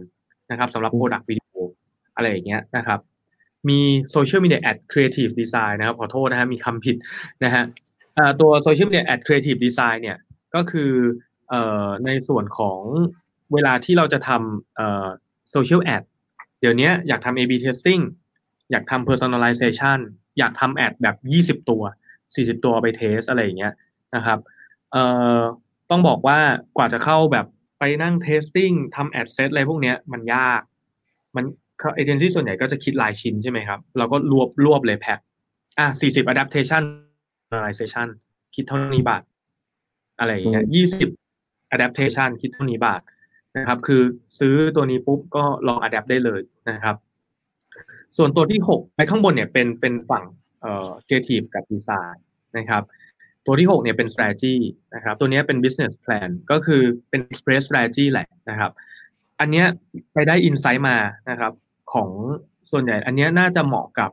[0.50, 1.56] นะครับสำหรับ Product Video
[2.14, 3.00] อะไรอย่างเงี้ยนะครับ
[3.68, 3.78] มี
[4.14, 6.96] Social Media Ad Creative Design นะครับขอโทษนะฮะมีคำผิด
[7.44, 7.64] นะฮะ
[8.14, 10.18] เอ่อตัว Social Media Ad Creative Design เนี่ย
[10.54, 10.92] ก็คือ
[11.52, 11.54] อ
[12.04, 12.80] ในส่วนของ
[13.52, 15.08] เวลาที่เราจะทำเอ่อ
[15.54, 16.02] Social Ad
[16.60, 18.02] เดี๋ยวนี้อยากทำ A/B testing
[18.70, 19.98] อยากทำ personalization
[20.38, 21.16] อยากทำแอดแบบ
[21.62, 21.82] 20 ตัว
[22.24, 23.72] 40 ตัวไปเทสอะไรอย่างเงี้ย
[24.16, 24.38] นะครับ
[25.90, 26.38] ต้องบอกว่า
[26.76, 27.46] กว่าจะเข้าแบบ
[27.78, 30.60] ไปนั่ง testing ทำแอดเซตอะไรพวกเนี้ยมันยาก
[31.36, 31.44] มัน
[31.94, 35.18] เอเจนซี่ส่วนใหญ่ก็จะคิดรายชิ้นใช่ไหมครับ เราก็รวบรวบเลยแพ็ค
[35.78, 36.82] อะ40 adaptation
[37.50, 38.08] personalization
[38.54, 39.22] คิดเท่านี้บาท
[40.18, 40.66] อะไรอย่างเงี้ย
[41.18, 43.00] 20 adaptation คิดเท่านี้บาท
[43.56, 44.02] นะครับ คือ
[44.38, 46.96] ซื้อตัวนี้ปุ๊บก็ลอง adapt ได้เลยนะครับ
[48.16, 50.24] ส่วนตัวที่6ไปข้างบนเนี่ยเป็นเป็นฝั่ง
[50.60, 52.16] เอ่อ creative กับ design
[52.58, 52.82] นะครับ
[53.46, 54.54] ตัวที่6เนี่ยเป็น strategy
[54.94, 58.72] นะครับ ตัวนี้เป็น business plan ก็คือเป็น express strategy แหละนะครับ
[59.40, 59.66] อันเนี้ย
[60.12, 60.96] ไปได้อินไซต์มา
[61.30, 61.52] นะครับ
[61.92, 62.08] ของ
[62.70, 64.10] ส่วนใหญ่ อันนี้น่าจะเหมาะกับ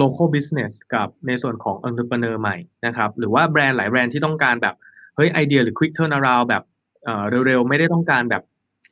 [0.00, 2.56] local business กับในส่วนของ entrepreneur ใหม่
[2.86, 4.74] นะครับ หรือว่าแบรนด์หลายแบรนด์ที่ต้องการแบบ
[5.16, 6.62] เฮ้ยไอเดียหรือ quick turnaround แบบ
[7.04, 8.42] เอ่อเร็วๆ ไม่ได้ต้องการแบบ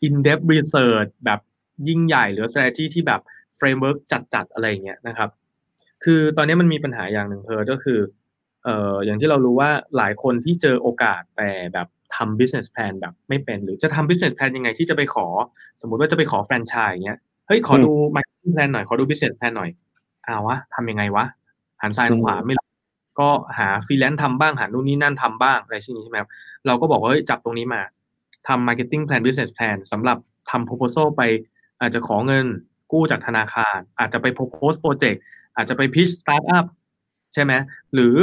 [0.07, 1.41] in depth research แบบ
[1.89, 3.21] ยิ่งใหญ่หรือ strategy ที่แบบ
[3.59, 3.99] framework
[4.35, 5.31] จัดๆ อะไรเงี้ยนะครับ
[6.05, 8.01] คือตอนนี้มันมีปัญหาอย่างหนึ่งเพอก็คือ
[8.65, 15.27] เอ่ออย่างที่เรารู้ว่าหลายคนที่เจอโอกาสแต่แบบทำ business plan แบบไม่เป็น หรือจะทำ business plan ยังไงที่จะไปขอ
[15.81, 17.19] สมมุติว่าจะไปขอแฟรนไชส์เงี้ย
[17.51, 19.71] เฮ้ยขอดู marketing plan หน่อยขอดู business plan หน่อย
[20.27, 21.25] อ้าววะทำยังไงวะ
[21.83, 22.67] หันซ้ายหันขวาไม่รู้
[23.21, 26.31] ก็หาฟรีแลนซ์ทำบ้างหานู่นนี่นั่นทำบ้างอะไรเช่นนี้ใช่ไหมครับ
[26.67, 27.83] เราก็บอกว่าเฮ้ยจับตรงนี้มา
[28.49, 30.19] ทำ marketing plan business plan สำหรับ
[30.51, 31.23] ทำ proposal ไป
[31.81, 32.47] อาจจะขอเงิน
[32.93, 35.19] กู้จากธนาคาร อาจจะไป propose project
[35.57, 36.67] อาจจะไป pitch startup
[37.35, 37.53] ใช่ไหม
[37.95, 38.15] หรือ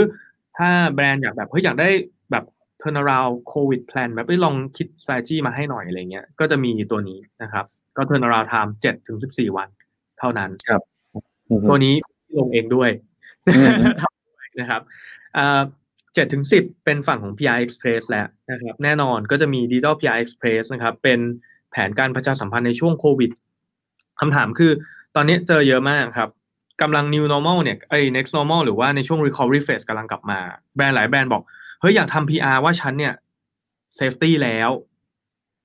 [0.58, 1.90] ถ้าแบรนด์อยากแบบเฮ้ยอยากได้
[2.32, 2.44] แบบ
[2.82, 7.66] turnaround covid plan แบบเอ้ยลองคิด strategy มาให้หน่อยอะไรเงี้ยก็จะมีตัวนี้นะครับ
[7.98, 9.68] ก็ turnaround time 7ถึง14วัน
[10.20, 10.82] เท่านั้นครับ
[11.70, 11.94] ตัวนี้
[12.40, 12.90] ลงเองด้วย
[13.56, 14.82] อืมทำด้วยนะครับ
[16.16, 21.20] เจ็ดถึงสิบเป็นฝั่งของ PR Express แล้วนะครับแน่นอนก็จะมี Digital PR Express นะครับ เป็น
[21.72, 23.32] แผนการประชาสัมพันธ์ในช่วงโควิด
[24.20, 24.72] คำถามคือ
[25.16, 26.30] ตอนนี้เจอเยอะมากครับ
[26.82, 30.40] กำลัง new normal เนี่ยไอ้ next normal หรือว่าในช่วง recovery phase กำลังกลับมา
[30.76, 31.44] แบรนด์หลายแบรนด์บอก
[31.82, 33.14] เฮ้ย อยากทำ PR ว่าฉันเนี่ย
[34.00, 34.70] safety แล้ว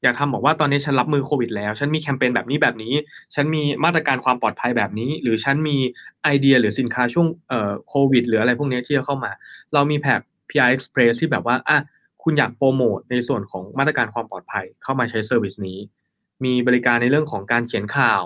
[0.02, 2.94] อยากทำบอกว่าตอนนี้ฉันรับมือโควิดแล้วฉันมีแคมเปญแบบนี้แบบนี้
[3.34, 5.76] ฉันมีมาตรการความปลอดภัยแบบนี้ หรือฉันมี
[6.24, 9.30] ไอเดียหรือสินค้าช่วงเอ่อโควิดหรืออะไรพวกนี้ที่จะเข้ามา
[9.74, 11.78] เรามี pack PR Express ที่แบบว่าอะ
[12.22, 15.78] คุณอยากโปรโมทในส่วนของมาตรการความปลอดภัยเข้ามาใช้ service นี้
[16.44, 18.22] มีบริการในเรื่องของการเขียนข่าว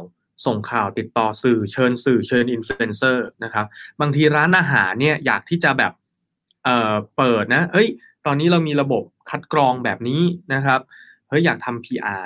[0.46, 3.66] ส่งข่าวติดต่อสื่อเชิญสื่อเชิญอินฟลูเอนเซอร์นะครับ
[4.00, 5.92] บางทีร้านอาหารเนี่ยอยากที่จะแบบ
[6.64, 7.88] เอ่อเปิดนะเอ้ย
[8.26, 10.22] ตอนนี้เรามีระบบคัดกรองแบบนี้
[10.54, 10.80] นะครับ
[11.28, 12.24] เฮ้ยอยากทำ PR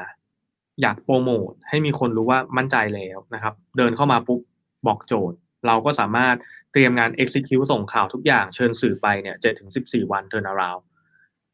[0.82, 4.40] อยากโปรโมทให้มีคนรู้ว่ามั่นใจแล้วนะครับ เดินเข้ามาปุ๊บ
[4.86, 5.36] บอกโจทย์
[5.66, 6.36] เราก็สามารถ
[6.72, 10.82] เตรียมงาน execute ส่งข่าวทุกอย่างเชิญสื่อไปเนี่ยเจ็ดถึงสิบสี่วัน turn around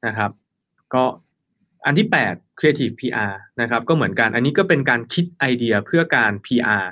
[0.06, 0.30] นะครับ
[0.94, 1.04] ก็
[1.87, 6.85] อันที่ 8 creative PR นะครับ ก็เหมือนกันอันนี้ก็เป็นการคิดไอเดียเพื่อการ PR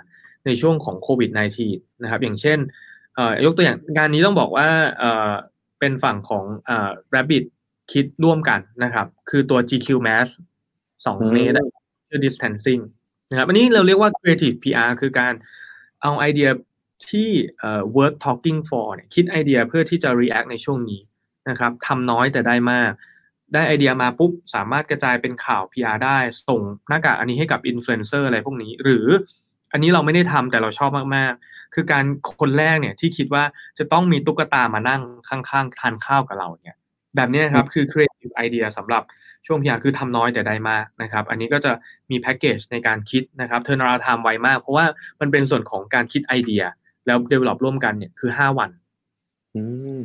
[0.47, 1.31] ในช่วงของโควิด
[1.67, 2.59] -19 นะครับ อย่างเช่น
[3.15, 4.69] เอ่อยกตัวอย่างงานนี้ต้องบอกว่า
[5.79, 6.45] เป็นฝั่งของ
[7.15, 7.45] Rabbit
[7.93, 10.29] คิดร่วมกันนะครับ คือตัว GQ Mass
[10.83, 11.55] 2เมตร
[12.09, 12.83] ชื่อ distancing
[13.31, 15.35] นะครับ อันนี้เราเรียกว่า creative PR คือการ
[16.03, 16.49] เอาไอเดีย
[17.09, 21.01] ที่เอ่อ worth talking for เนี่ยคิดไอเดียเพื่อที่จะ react ในช่วงนี้
[21.49, 22.91] นะครับทำน้อยแต่ได้มาก
[23.55, 26.19] ได้ไอเดียมาปุ๊บ สามารถกระจายเป็นข่าว PR ได้
[26.49, 29.07] ส่งหน้ากากอันนี้ให้กับอินฟลูเอนเซอร์อะไรพวกนี้ หรือ
[29.73, 32.05] อันนี้เราไม่ได้ทำแต่เราชอบมาก ๆ คือการ
[32.41, 33.45] คนแรกเนี่ยที่คิดว่า
[33.79, 36.77] จะต้องมีตุ๊กตามานั่งข้าง ๆ ทานข้าวกับเราเนี่ย
[37.17, 39.03] แบบนี้ครับคือ creative idea สำหรับ
[39.47, 41.73] ช่วง PR คือทำน้อยแต่ได้มากนะครับอันนี้ก็จะ
[42.11, 44.87] มีแพ็กเกจในการคิดนะครับ turnaround time ไวมาก เพราะว่า
[45.21, 46.63] มันเป็นส่วนของการคิดไอเดีย
[47.07, 48.71] แล้ว develop ร่วมกันเนี่ยคือ5วัน
[49.55, 49.63] อื
[49.97, 49.99] ม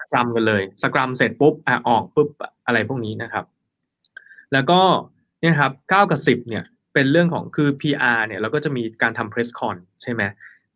[0.00, 2.28] scrum กันเลย scrum เสร็จปุ๊บอะออกปุ๊บ
[2.66, 3.44] อะไรพวกนี้นะครับ
[4.52, 4.80] แล้วก็
[5.40, 10.22] เนี่ยครับ9กับ10เนี่ยเป็นเรื่องของคือ PR เนี่ยเราก็จะมีการทำ press con ใช่ไหม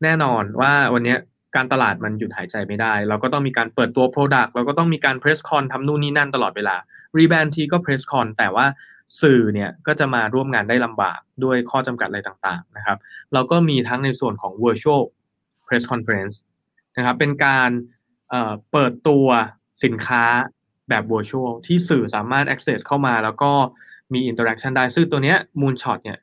[0.03, 1.19] แน่นอนว่าวันเนี้ย
[1.57, 6.77] การตลาดมันหยุดหายใจไม่ได้ เราก็ต้องมีการเปิดตัว Product เราก็ต้องมีการ press con ทำนู่นนี่นั่นตลอดเวลา
[7.17, 8.67] รีแบรนด์ทีก็ press con แต่ว่า
[9.21, 12.99] สื่อเนี่ยก็จะมาร่วมงานได้ลำบากด้วยข้อจำกัดอะไรต่างๆนะครับ
[13.33, 15.03] เราก็มีทั้งในส่วนของ virtual
[15.67, 16.37] press conference
[16.97, 17.71] นะครับเป็นการ
[18.31, 19.27] เเปิดตัว
[19.85, 20.25] สินค้า
[20.89, 23.53] แบบ virtual ที่สื่อสามารถ access เข้ามา แล้วก็
[24.13, 26.19] มี interaction ได้ซึ่งตัวเนี้ย Moonshot เนี่ย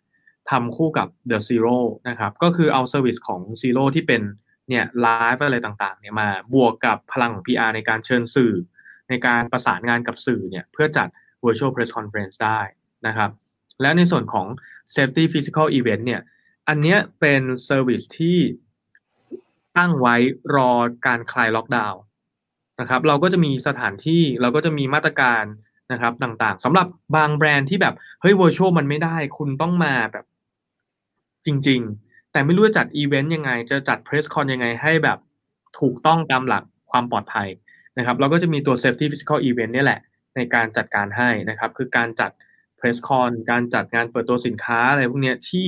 [0.52, 1.78] ทำคู่กับ The Zero
[2.10, 4.22] นะครับก็คือเอา service ของ Zero ที่เป็น
[4.70, 8.54] เนี่ยไลฟ์อะไรต่างๆเนี่ยมาบวกกับพลังของ PR ในการเชิญสื่อ
[9.10, 11.08] ในการประสานงานกับสื่อเนี่ยเพื่อจัด
[11.46, 12.60] virtual press conference ได้
[13.08, 13.30] นะครับ
[13.82, 14.48] และในส่วนของ
[14.96, 16.22] safety physical event เนี่ย
[16.68, 18.38] อันเนี้ยเป็น service ที่
[19.78, 20.16] ตั้งไว้
[20.56, 20.72] รอ
[21.06, 22.02] การคลายล็อกดาวน์
[22.80, 25.44] นะครับ เราก็จะมีสถานที่เราก็จะมีมาตรการ
[25.92, 30.26] นะครับต่างๆสำหรับบางแบรนด์ที่แบบเฮ้ย virtual มันไม่ได้ คุณต้องมาแบบ
[31.46, 35.18] จริง ๆ แต่ไม่รู้จะจัดอีเวนต์ยังไง จะจัด press con ยังไงให้แบบ
[35.80, 37.48] ถูกต้องตามหลักความปลอดภัย
[37.98, 40.00] นะครับเราก็จะมีตัว safety physical event เนี่ยแหละ
[40.36, 42.32] ในการจัดการให้นะครับ คือการจัด
[42.80, 45.68] press con การจัดงานเปิดตัวสินค้าอะไรพวกนี้ที่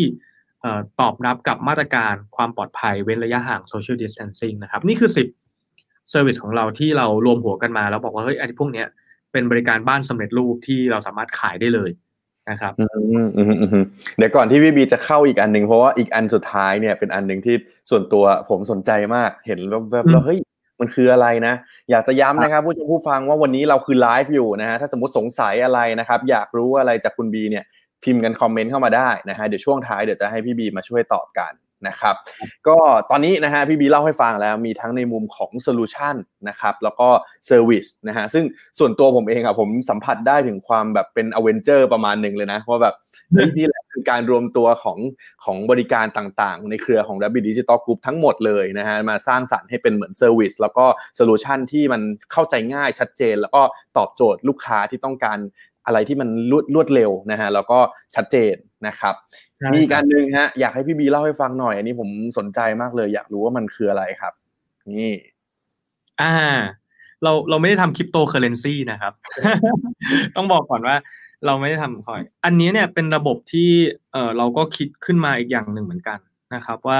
[0.99, 5.09] ตอบรับกับมาตรการความปลอดภัยเว้นระยะห่าง social distancing นะครับ นี่คือ
[5.57, 8.83] 10 service ของเราที่เรารวมหัวกันมา แล้วบอกว่า เฮ้ยไอ้พวกนี้
[9.31, 11.89] เป็นบริการบ้านสำเร็จรูปที่เราสามารถขายได้เลย
[12.49, 13.85] นะครับอืมอืมอืมอืม
[14.17, 17.55] เดี๋ยวก่อนที่พี่บีจะเข้าอีกอันหนึ่งเพราะว่าอีกอันสุดท้ายเนี่ยเป็นอันหนึ่งที่
[17.89, 20.39] ส่วนตัวผมสนใจมากเห็นแวบๆแล้วเฮ้ย
[20.79, 21.53] มันคืออะไรนะ
[21.91, 27.63] อยากจะย้ำนะครับผู้ชมผู้ฟังว่าวันนี้เราคือไลฟ์อยู่นะฮะถ้าสมมติสงสัยอะไรนะครับ อยากรู้อะไรจากคุณบีเนี่ย
[28.03, 31.53] พิมพ์กัน comment เข้ามาได้นะฮะเดี๋ยวช่วงท้ายเดี๋ยวจะให้พี่บีมาช่วยตอบกัน
[31.87, 32.15] นะครับ
[32.67, 32.77] ก็
[33.09, 36.15] ตอนนี้นะฮะพี่บีเล่าให้ฟังแล้วมีทั้งในมุมของ solution
[36.49, 37.07] นะครับแล้วก็
[37.45, 38.45] service นะฮะซึ่ง
[38.79, 42.95] ส่วนตัวผมเองอะผมสัมผัสได้ถึงความแบบเป็น Avenger ประมาณหนึ่งเลยนะว่าแบบ
[43.57, 44.97] นี่แหละคือการรวมตัวของ
[45.43, 50.85] ของบริการต่างๆ ในเครือของ Rabbit Digital Group ทั้งหมดเลยนะฮะมาสร้างสรรค์ให้เป็นเหมือน service แล้วก็
[51.15, 53.61] solution ที่มันเข้าใจง่ายชัดเจน แล้วก็
[53.97, 55.37] ตอบโจทย์ลูกค้าที่ต้องการ
[55.85, 57.79] อะไรที่มันรวดรวดเร็วนะฮะแล้วก็
[58.15, 58.55] ชัดเจน
[58.87, 59.15] นะครับ
[59.71, 64.33] มีอีกการหนึ่งฮะอยากให้พี่บีเล่าให้ฟังหน่อย อันนี้ผมสนใจมากเลย อยากรู้ว่ามันคืออะไรครับ
[64.95, 65.11] นี่
[66.21, 66.33] อ่า
[67.23, 69.13] เราเราไม่ได้ทำคริปโตเคอเรนซีนะครับ
[70.35, 70.95] ต้องบอกก่อนว่า
[71.45, 73.69] เราไม่ได้ทำคอย อันนี้เนี่ยเป็นระบบที่
[74.11, 76.19] เออเราก็คิดขึ้นมาอีกอย่างหนึ่งเหมือนกัน
[76.55, 76.99] นะครับว่า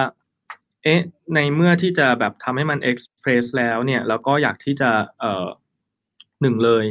[0.83, 0.99] เอ๊ะ
[1.35, 5.45] ในเมื่อที่จะแบบทำให้มันเอ็กซ์เพรสแล้วเนี่ย เราก็อยากที่จะเอ่อ
[6.41, 6.85] หนึ่งเลย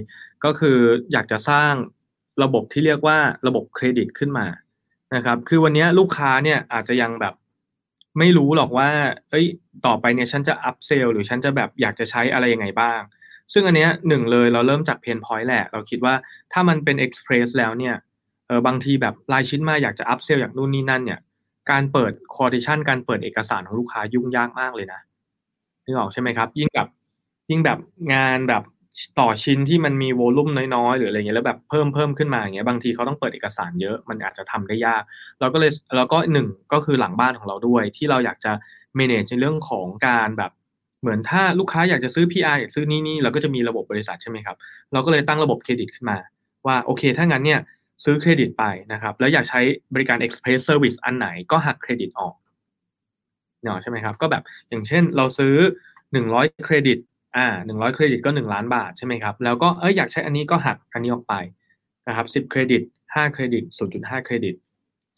[0.45, 0.79] ก็คือ
[1.13, 1.73] อยากจะสร้าง
[2.43, 4.47] ระบบที่เรียกว่าระบบเครดิตขึ้นมา
[5.15, 7.35] นะครับ คือวันนี้ลูกค้าเนี่ยอาจจะยังแบบ
[8.19, 8.89] ไม่รู้หรอกว่า
[9.31, 9.47] เอ้ย
[9.87, 13.01] ต่อไปเนี่ยฉันจะ upsell หรือฉันจะแบบอยากจะใช้อะไรยังไงบ้าง
[13.53, 16.15] ซึ่งอันเนี้ยหนึ่งเลยเราเริ่มจาก pain point แหละ เราคิดว่า
[16.53, 17.95] ถ้ามันเป็น Express แล้วเนี่ย
[18.47, 21.21] เออบางทีแบบรายชิ้นมาอยากจะ upsell อย่างนู่นนี่นั่นเนี่ย
[21.71, 25.01] การเปิด quotation การเปิดเอกสารของลูกค้ายุ่งยากมากเลยนะ
[25.85, 26.89] นึกออกใช่ไหมครับ ยิ่งแบบ
[27.51, 27.79] ยิ่งแบบ
[28.13, 28.63] งานแบบ
[29.21, 35.03] ต่อชิ้นที่มันมีโวลุ่มน้อยๆ หรืออะไรเงี้ยแล้วแบบเพิ่มเพิ่มขึ้นมาอย่างเงี้ยบางทีเขาต้องเปิดเอกสารเยอะมันอาจจะทำได้ยาก
[35.41, 38.53] เราก็เลยแล้วก็หนึ่งก็คือหลังบ้านของเราด้วย ที่เราอยากจะ
[38.99, 40.53] manage ในเรื่องของการแบบ
[41.01, 44.57] เหมือนถ้าลูกค้าอยากจะซื้อ PR อยากซื้อนี่นี่เราก็จะมีระบบบริษัทใช่ไหมครับ
[44.93, 46.19] เราก็เลยตั้งระบบเครดิตขึ้นมา
[46.67, 47.61] ว่าโอเค ถ้างั้นเนี่ย
[48.05, 49.61] ซื้อเครดิตไปนะครับ แล้วอยากใช้
[49.95, 52.35] บริการ Express Service อันไหนก็หักเครดิตออก
[53.63, 55.55] เนาะใช่ไหมครับ ก็แบบอย่างเช่นเราซื้อ
[56.11, 56.99] 100 เครดิต
[57.37, 61.35] อ่าหนึ่งร้อยเครดิตก็หนึ่งล้านบาทใช่ไหมครับแล้วก็เอ้ยอยากใช้อันนี้ก็หักอันนี้ออกไป
[62.09, 62.83] นะครับสิบเครดิต
[63.15, 64.55] ห้าเครดิตศูนย์จุดห้าเครดิต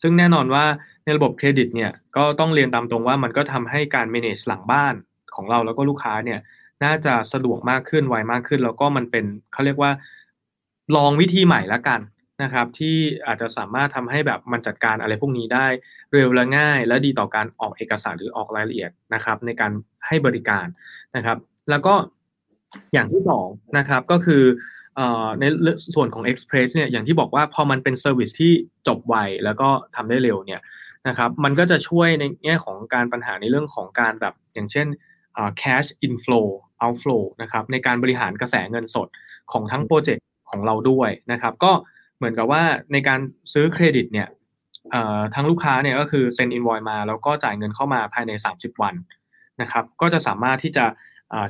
[0.03, 0.65] ซึ่งแน่นอนว่า
[1.05, 4.95] ในระบบเครดิตเนี่ยก็ต้องเรียนตามตรงว่ามันก็ทำให้การ manage หลังบ้าน
[5.35, 6.41] ของเราแล้วก็ลูกค้าเนี่ย
[6.85, 9.91] น่าจะสะดวกมากขึ้นไวมากขึ้น แล้วก็มันเป็นเขาเรียกว่า
[10.97, 12.01] ลองวิธีใหม่ละกัน
[12.43, 15.67] นะครับที่อาจจะสามารถทำให้แบบมันจัดการอะไรพวกนี้ได้
[16.13, 19.73] เร็วและง่าย และดีต่อการออกเอกสารหรือออกรายละเอียดนะครับในการ
[20.07, 20.67] ให้บริการ
[21.17, 21.39] นะครับ
[21.71, 21.95] แล้วก็
[22.93, 23.47] อย่างที่สอง
[23.79, 24.43] นะครับก็คือ
[25.41, 25.45] ใน
[25.95, 28.53] ส่วนของ Express เนี่ยอย่างที่บอกว่าพอมันเป็น service ที่
[28.89, 30.61] จบไวแล้วก็ทำได้เร็วเนี่ย
[31.09, 34.87] นะครับมันก็จะช่วยในแง่ของการปัญหาในเรื่องของการแบบอย่างเช่น
[35.63, 36.47] cash inflow
[36.83, 39.09] outflow นะครับในการบริหารกระแสเงินสด
[39.53, 41.73] ของทั้ง project ของเราด้วยนะครับก็
[42.17, 43.21] เหมือนกับว่าในการ
[43.53, 44.29] ซื้อเครดิตเนี่ย
[45.35, 48.95] ทั้งลูกค้าเนี่ยก็คือเซ็นอินวอยมา แล้วก็จ่ายเงินเข้ามาภายใน 30 วัน
[49.61, 50.85] นะครับก็จะสามารถที่จะ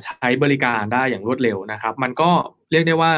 [0.03, 2.29] ใช้บริการได้อย่างรวดเร็วนะครับ มันก็
[2.71, 3.11] เรียกได้ว่า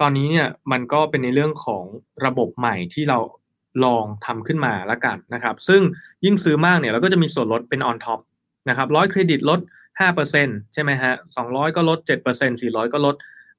[0.00, 1.84] ตอนนี้เนี่ยมันก็เป็นในเรื่องของ
[2.26, 3.18] ระบบใหม่ที่เรา
[3.84, 5.80] ลองทำขึ้นมาแล้วกันนะครับ ซึ่ง
[6.24, 8.20] ยิ่งซื้อมากเนี่ยเราก็จะมีส่วนลดเป็น on top
[8.68, 9.60] นะครับร้อยเครดิตลด
[10.00, 11.12] 5%ใช่ไหมฮะ
[11.46, 13.14] 200ก็ลด 7% 400 ก็ลด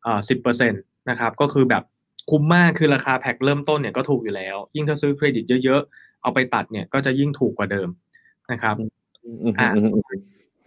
[0.06, 1.84] อ่า10%นะครับก็คือแบบ
[2.30, 7.90] คุ้มมากคือราคาแพ็คเริ่มต้นเนี่ยก็ถูกอยู่แล้ว ยิ่งถ้าซื้อเครดิตเยอะๆ เอาไปตัดเนี่ยก็จะยิ่งถูกกว่าเดิม
[8.52, 8.76] นะครับ
[9.60, 9.70] อ่า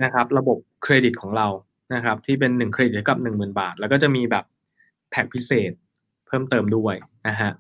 [0.03, 1.47] นะครับ ระบบเครดิตของเรา
[1.95, 4.45] นะครับที่เป็นหนึ่งเครดิตกับหนึ่งหมื่นบาท แล้วก็จะมีแบบ
[5.11, 5.73] แพ็กพิเศษ
[6.27, 6.95] เพิ่มเติมด้วย
[7.29, 7.51] นะฮะ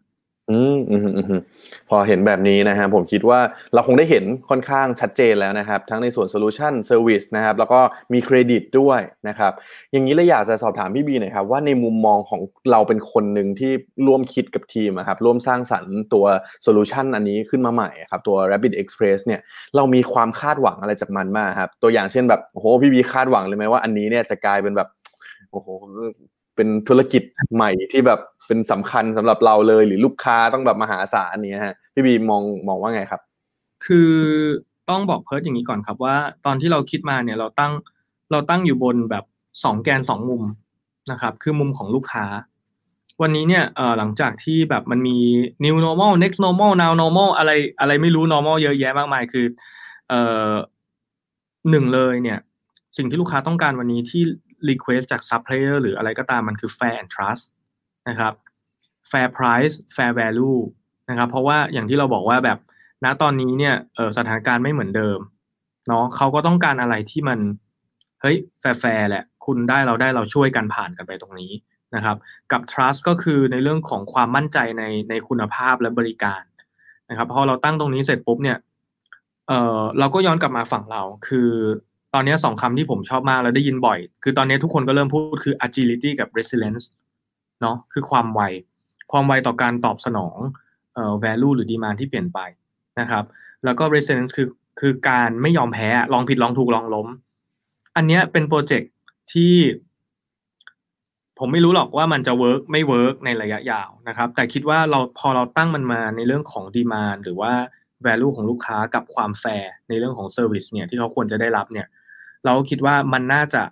[0.51, 1.41] อืมอืมอืม
[1.89, 3.41] พอเห็นแบบนี้นะครับผมคิดว่า
[3.75, 7.81] เราคงได้เห็นค่อนข้างชัดเจนแล้วนะครับ ทั้งในส่วน solution service นะครับแล้วก็
[8.13, 9.53] มีเครดิตด้วยนะครับ
[9.93, 13.73] อย่างนี้เลยอยากจะสอบถามพี่บีหน่อยครับ ว่าในมุมมองของเราเป็นคนหนึ่งที่
[14.07, 16.25] ร่วมคิดกับทีมครับร่วมสร้างสรรค์ตัว
[16.63, 19.41] solution อันนี้ขึ้นมาใหม่ครับตัว Rabbit Express เนี่ย
[19.77, 24.89] เรามีความคาดหวังอะไรจากมันมากครับตัวอย่างเช่นแบบโอ้โหพี่บีคาดหวังเลยไหมว่าอันนี้เนี่ยจะกลายเป็นแบบ
[25.53, 25.69] โอ้โห
[26.57, 27.23] เป็นธุรกิจ
[27.55, 33.21] ใหม่ที่แบบเป็นสำคัญสำหรับเราเลย หรือลูกค้าต้องแบบมหาศาลนี้ฮะพี่บีมองมองว่าไงครับ
[33.87, 34.13] คือ
[34.91, 37.73] ต้องบอกเพิร์ดอย่างนี้ก่อนครับว่า ตอนที่เราคิดมาเนี่ยเราตั้ง
[38.31, 39.25] เราตั้งอยู่บนแบบ
[39.65, 40.43] สองแกนสองมุม
[41.11, 42.25] นะครับ คือมุมของลูกค้า
[43.23, 43.65] วันนี้เนี่ย
[43.99, 45.17] หลังจากที่แบบมันมี
[45.65, 47.51] new normal next normal now normal อะไร
[47.81, 49.47] อะไรไม่รู้ normal เยอะแยะมากมายคือ
[50.13, 50.15] อ
[50.51, 50.53] อ
[51.71, 52.39] หนึ่งเลยเนี่ย
[52.97, 54.23] สิ่งที่ลูกค้าต้องการวันนี้ที่
[54.71, 57.45] request จาก sub player หรืออะไรก็ตามมันคือ fair and trust
[58.09, 58.33] นะครับ
[59.11, 60.61] fair price fair value
[61.11, 62.59] นะครับ เพราะว่าอย่างที่เราบอกว่าแบบ
[63.05, 63.75] ณตอนนี้เนี่ย
[64.19, 65.19] สถานการณ์ไม่เหมือนเดิม
[65.89, 67.39] เนาะเขาก็ต้องการอะไรที่มัน
[68.23, 71.53] เฮ้ยแฟร์แหละ คุณได้เราได้เราช่วยกันผ่านกันไปตรงนี้
[71.95, 72.17] นะครับ
[72.53, 76.43] กับ trust ก็คือในเรื่องของความมั่นใจในในคุณภาพและบริการ
[77.11, 78.59] นะครับพอเราตั้งตรงนี้เสร็จปุ๊บเนี่ย
[79.49, 81.51] เออเราก็ย้อนกลับมาฝั่งเราคือ
[82.15, 86.85] ตอนนี้สองคำที่ผมชอบมากแล้วได้ยินบ่อย คือตอนนี้ทุกคนก็เริ่มพูดคือ agility กับ resilience
[87.61, 88.43] เนาะคือความไว
[89.13, 90.37] ความไวต่อการตอบสนอง
[90.95, 92.39] เอ่อ value หรือ demand ที่เปลี่ยนไป
[93.01, 93.25] นะครับ
[93.65, 94.49] แล้วก็ resilience คือ
[94.81, 97.09] คือการไม่ยอมแพ้ลองผิดลองถูกลองล้ม
[97.97, 98.93] อันเนี้ยเป็น project
[99.33, 99.55] ที่
[101.39, 107.53] ผมไม่รู้หรอกว่ามันจะ work ไม่ work ในระยะยาวนะครับ แต่คิดว่าเราพอเราตั้งมันมาในเรื่องของ demand หรือว่า
[108.07, 111.87] value ของลูกค้ากับความแฟร์ในเรื่องของ service เนี่ยที่เขาควรจะได้รับเนี่ย
[112.45, 113.63] เราคิดว่ามันน่าจะ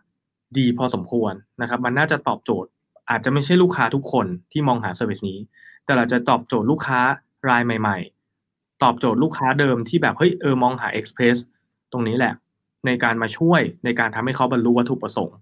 [0.59, 2.71] ดีพอสมควรนะครับ มันน่าจะตอบโจทย์
[3.11, 5.39] อาจจะไม่ใช่ลูกค้าทุกคนที่มองหา service นี้
[5.85, 7.01] แต่เราจะตอบโจทย์ลูกค้า
[7.49, 7.99] รายใหม่
[8.41, 11.37] ๆ ตอบโจทย์ลูกค้าเดิมที่แบบเฮ้ยเออมองหา Express
[11.93, 12.33] ตรงนี้แหละ
[12.87, 15.39] ในการมาช่วยในการทำให้เขาบรรลุวัตถุประสงค์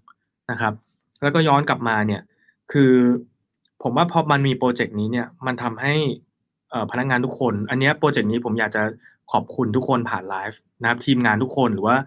[0.51, 0.73] นะครับ
[1.21, 2.21] แล้วก็ย้อนกลับมาเนี่ย
[2.71, 2.93] คือ
[3.83, 5.93] ผมว่าพอมันมีโปรเจกต์นี้เนี่ยมันทำให้
[6.91, 8.83] พนักงานทุกคน อันนี้โปรเจกต์นี้ผมอยากจะ
[9.31, 11.97] ขอบคุณทุกคนผ่านไลฟ์นะครับทีมงานทุกคนหรือว่า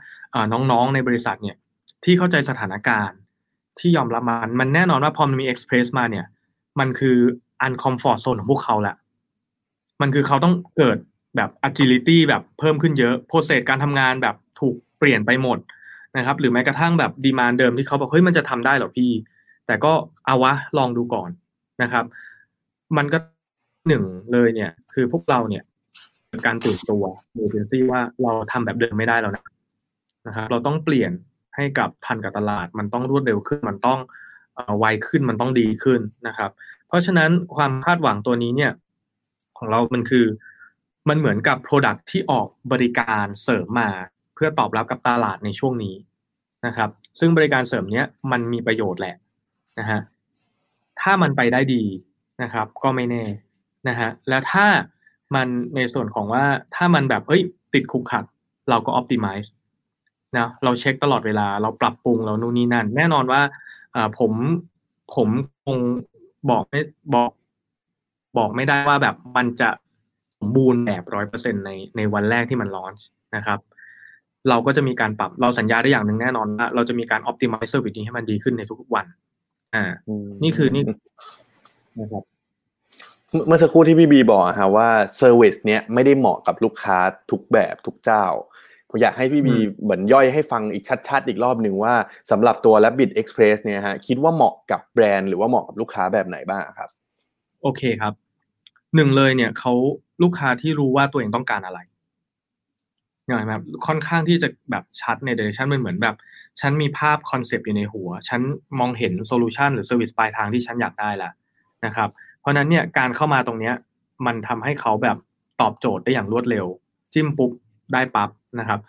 [0.52, 1.56] น้องๆในบริษัทเนี่ย
[2.04, 3.18] ที่เข้าใจสถานการณ์
[3.78, 6.26] ที่ยอมรับมัน มันแน่นอนว่าพอมันมี Express มาเนี่ย
[6.80, 7.16] มันคือ
[7.62, 8.96] อันคอมฟอร์ z โซนของพวกเขาแหละ
[10.00, 10.98] มันคือเขาต้องเกิด
[11.36, 15.58] แบบ agility แบบเพิ่มขึ้นเยอะ process การทำงานแบบถูกเปลี่ยนไปหมด
[16.16, 19.10] นะครับ หรือแม้กระทั่งแบบ demand เดิมที่เขาบอกเฮ้ยมันจะทำได้หรอพี่
[19.66, 19.92] แต่ก็
[20.26, 21.30] เอาวะลองดูก่อน
[21.82, 22.04] นะครับ
[22.96, 23.18] มันก็
[23.88, 24.02] หนึ่ง
[24.32, 25.62] เลยเนี่ย คือพวกเราเนี่ย
[26.46, 27.04] การตื่นตัว
[27.34, 29.44] โดยเนซี่ว่าเราทำแบบเดิมไม่ได้แล้วนะ
[30.26, 31.12] นะครับเราต้องเปลี่ยน
[31.56, 33.98] ให้กับทันกับตลาด มันต้องรวดเร็วขึ้น มันต้อง
[34.78, 36.50] ไวขึ้นมันต้องดีขึ้นนะครับ
[36.88, 38.72] เพราะฉะนั้นความคาดหวังตัวนี้เนี่ย
[39.58, 40.26] ของเรามันคือ
[41.08, 43.90] มันเหมือนกับ Product ที่ออกบริการเสริมมา
[44.34, 45.96] เพื่อตอบรับกับตลาดในช่วงนี้
[46.66, 49.16] นะครับ ซึ่งบริการเสริมเนี้ยมันมีประโยชน์แหละ
[49.78, 50.00] นะฮะ
[51.00, 51.82] ถ้ามันไปได้ดี
[52.42, 53.24] นะครับ ก็ไม่แน่
[53.88, 54.66] นะฮะแล้วถ้า
[55.34, 56.44] มันในส่วนของว่า
[56.74, 57.42] ถ้ามันแบบเอ้ย
[57.74, 58.24] ติดคุกขัด
[58.70, 59.48] เราก็ optimize
[60.38, 63.40] นะเราเช็คตลอดเวลาเราปรับปรุงเรานู่นนี่นั่น แน่นอนว่า
[64.18, 64.32] ผม
[65.14, 65.28] ผม
[65.64, 65.78] คง
[66.50, 66.80] บอกไม่
[67.14, 67.30] บอก
[68.38, 69.70] บอกไม่ได้ว่าแบบมันจะ
[70.38, 73.06] สมบูรณ์แบบร้อยเปอร์เซ็นในในวันแรกที่มันลอนช์
[73.36, 73.58] นะครับ
[74.48, 79.06] เราก็จะมีการปรับเราสัญญาได้อย่างหนึ่งแน่นอนว่าเราจะมีการ optimize service นี้ให้มันดีขึ้นในทุกๆวัน
[79.74, 79.84] อ่า
[80.42, 82.24] นี่คือนี่นะครับ
[83.46, 86.98] เมื่อสักครู่ที่พี่บีบอกฮะว่า service เนี้ยไม่ได้เหมาะกับลูกค้า
[87.30, 88.24] ทุกแบบทุกเจ้า
[88.88, 91.94] ผมอยากให้พี่บีเหมือนย่อยให้ฟังอีกชัดๆ อีกรอบหนึ่งว่า
[92.30, 96.90] สำหรับตัว Rabbit Express เนี่ยฮะคิดว่าเหมาะกับแบรนด์หรือว่าเหมาะกับลูกค้าแบบไหนบ้างครับ
[97.62, 98.12] โอเคครับ
[98.94, 99.72] หนึ่งเลยเนี่ยเขา
[100.22, 101.80] ลูกค้าที่รู้ว่าตัวเองต้องการอะไร
[103.26, 106.16] อย่างไรแบบค่อนข้างที่จะแบบชัดใน direction มันเหมือนแบบ
[106.60, 108.40] ฉันมีภาพ concept อยู่ในหัว ฉัน
[108.78, 111.32] มองเห็น solution หรือ service ปลายทางที่ฉันอยากได้แล้ว
[111.86, 112.08] นะครับ
[112.44, 113.74] เพราะนั้นเนี่ยการเข้ามาตรงเนี้ย
[114.26, 115.16] มันทำให้เขาแบบ
[115.60, 116.66] ตอบโจทย์ได้อย่างรวดเร็ว
[117.12, 117.50] จิ้มปุ๊บ
[117.92, 118.30] ได้ปั๊บ
[118.60, 118.80] นะครับ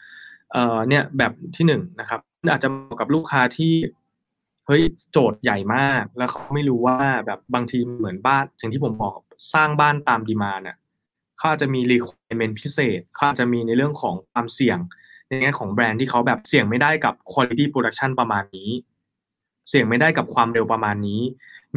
[0.51, 2.19] เอ่อเนี่ยแบบที่หนึ่งนะครับ
[2.51, 3.73] อาจจะเหมาะกับลูกค้าที่
[4.67, 9.17] เฮ้ยโจทย์ใหญ่มาก แล้วเขาไม่รู้ว่าแบบบางทีเหมือนบ้านอย่างที่ผมบอก
[9.53, 10.77] สร้างบ้านตาม demand เนี่ย
[11.37, 14.77] เขาอาจจะมี requirement พิเศษเขาอาจจะมีในเรื่องของความเสี่ยง
[15.27, 18.69] ในแง่ของแบรนด์ที่เขาแบบเสี่ยงไม่ได้กับ quality production ประมาณนี้
[19.69, 21.21] เสี่ยงไม่ได้กับความเร็วประมาณนี้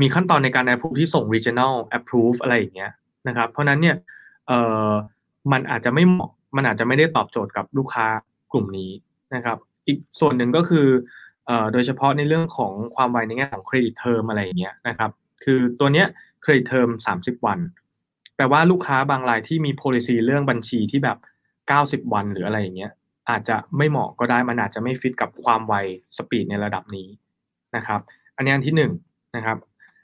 [0.01, 2.92] มีขั้นตอนในการ approve ที่ส่ง regional approve อะไรอย่างเงี้ย
[3.28, 3.96] นะครับ เพราะนั้นเนี่ย
[4.46, 4.90] เอ่อ
[5.53, 8.07] มันอาจจะไม่เหมาะมันอาจจะไม่ได้ตอบโจทย์กับลูกค้า
[8.53, 8.90] กลุ่มนี้
[9.34, 10.86] นะครับ อีกส่วนหนึ่งก็คือ
[11.46, 15.11] เอ่อโดยเฉพาะในเรื่องของความไวในแง่ของเครดิตเทอมอะไรอย่างเงี้ยนะครับ
[15.44, 16.07] คือตัวเนี้ย
[16.42, 16.88] เครดิตเทอม
[17.18, 17.59] 30 วัน
[18.36, 21.18] แปลว่าลูกค้าบางรายที่มี policy เรื่องบัญชีที่แบบ
[22.05, 22.92] 90 วันหรืออะไรอย่างเงี้ย
[23.30, 25.74] อาจจะไม่เหมาะก็ได้มันอาจจะไม่ฟิตกับความไว
[26.16, 27.09] speed ในระดับนี้
[27.76, 28.01] นะครับ
[28.36, 28.82] อันนี้อันที่1น
[29.36, 29.59] นะครับ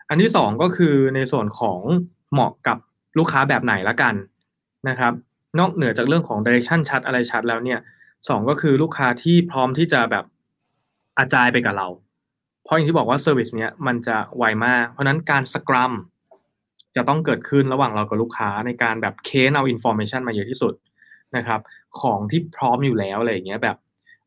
[0.08, 1.80] อันที่2ก็คือในส่วนของ
[2.32, 2.78] เหมาะกับ
[3.18, 4.14] ลูกค้าแบบไหนละกัน
[4.88, 5.12] นะครับ
[5.58, 7.78] นอกเหนือจากเรื่องของ direction ชัดอะไรชัดแล้วเนี่ย
[8.28, 10.24] สองก็คือลูกค้าที่พร้อมที่จะแบบ
[11.18, 11.88] agile ไปกับเรา
[12.64, 15.92] เพราะอย่างที่บอกว่า service เนี้ยมันจะไวมาก เพราะนั้นการ scrum
[16.96, 20.74] จะต้องเกิดขึ้นระหว่างเรากับลูกค้าในการแบบเค้นเอา information มาเยอะที่สุด
[21.36, 21.60] นะครับ
[22.00, 23.76] ของที่พร้อมอยู่แล้วอะไรอย่างเงี้ยแบบ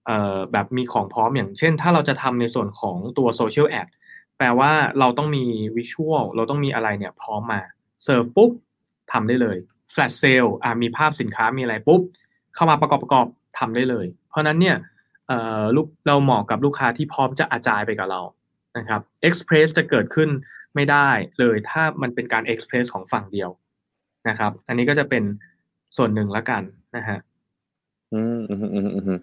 [0.06, 3.88] เอ่อแบบมีของพร้อมอย่างเช่น ถ้าเราจะทำในส่วนของตัว social ad
[4.38, 5.44] แปลว่าเราต้องมี
[5.76, 7.62] visual เราต้องมีอะไรเนี่ยพร้อมมา
[8.04, 8.52] เสิร์ฟปุ๊บ
[9.12, 9.58] ทำได้เลย
[9.92, 12.02] flash sale อ่ามีภาพสินค้ามีอะไรปุ๊บ
[12.56, 13.26] เข้ามาประกอบประกอบ
[13.58, 14.78] ทำได้เลย เพราะนั้นเนี่ย
[15.28, 18.22] เอ่อลูกเราเหมาะกับลูกค้าที่พร้อมจะ agile ไปกับเรา
[18.78, 20.30] นะครับ Express จะเกิดขึ้น
[20.76, 21.10] ไม่ได้
[21.40, 23.50] เลยถ้ามันเป็นการ Express ของฝั่งเดียว
[24.30, 25.24] นะครับ อันนี้ก็จะเป็น
[25.98, 26.64] ส่วนหนึ่งละกัน
[26.98, 27.18] นะฮะ
[28.14, 29.20] อืมอืมอืมอืม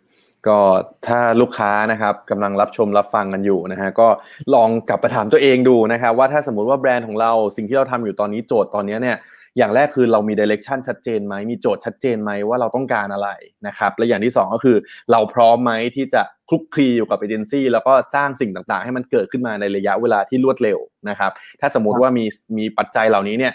[0.46, 0.58] ก็
[1.06, 4.08] ถ้าลูกค้านะครับกำลังรับชมรับฟังกันอยู่นะฮะก็
[4.54, 9.16] ลองกลับไปถามตัวเองดูนะครับว่าถ้าสมมติว่าแบรนด์ของเราสิ่งที่เราทำอยู่ตอนนี้โจทย์ตอนนี้เนี่ย
[9.58, 13.28] อย่างแรกคือเรามีดิเรกชันชัดเจนไหมมีโจทย์ชัดเจนไหมว่าเราต้องการอะไร
[13.66, 14.76] นะครับและอย่างที่ 2 ก็คือ
[15.12, 20.78] เราพร้อมไหมที่จะคลุกคลีอยู่กับเอเจนซี่แล้วก็สร้างสิ่งต่างๆ ให้มันเกิดขึ้นมาในระยะเวลาที่รวดเร็ว
[21.08, 21.30] นะครับ
[21.60, 22.24] ถ้าสมมติว่ามี
[22.58, 23.52] มีปัจจัยเหล่านี้เนี่ย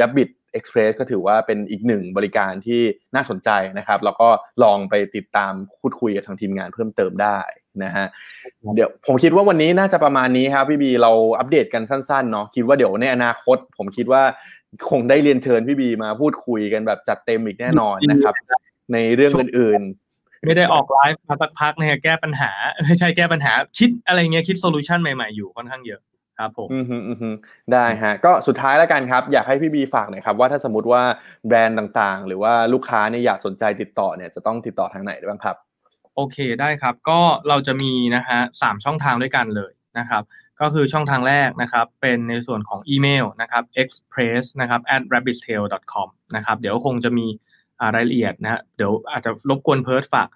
[0.00, 2.80] Rabbit Express ก็ถือว่าเป็นอีกหนึ่งบริการที่
[3.14, 4.28] น่าสนใจนะครับ แล้วก็
[4.62, 7.38] ลองไปติดตามพูดคุยกับทางทีมงานเพิ่มเติมได้
[7.84, 8.06] นะฮะ
[8.74, 14.22] เดี๋ยวผมคิดว่าวันนี้น่าจะประมาณนี้ครับพี่บีเราอัปเดตกันสั้นๆเนาะคิดว่าเดี๋ยวในอนาคต ผมคิดว่า
[14.90, 18.34] คงได้เรียนเชิญพี่บีมาพูดคุยกันแบบจัดเต็มอีกแน่นอนนะครับ
[18.92, 22.50] ในเรื่องอื่นๆ ไม่ได้ออกไลฟ์มาสักพักเนี่ยแก้ปัญหา
[22.84, 26.00] ไม่ใช่แก้ปัญหาคิดอะไรเงี้ยคิด solution ใหม่ๆอยู่ค่อนข้างเยอะ
[26.40, 27.34] ครับผมอืมอืม
[27.72, 31.02] ได้ฮะก็สุดท้ายแล้วกันครับ อยากให้พี่บีฝากหน่อยครับว่าถ้าสมมติว่า
[31.46, 35.56] แบรนด์ต่างๆ หรือว่าลูกค้าเนี่ยอยากสนใจติดต่อเนี่ยจะต้องติดต่อทางไหนบ้างครับ
[36.16, 40.22] โอเคได้ครับ ก็เราจะมีนะฮะสามช่องทางด้วยกันเลยนะครับ
[40.60, 45.62] ก็คือช่องทางแรกนะครับ เป็นในส่วนของอีเมลนะครับ express นะครับ at rabbittale
[45.92, 47.26] com นะครับเดี๋ยวคงจะมี
[47.94, 50.28] รายละเอียดนะเดี๋ยวอาจจะรบกวนเพิร์ดฝาก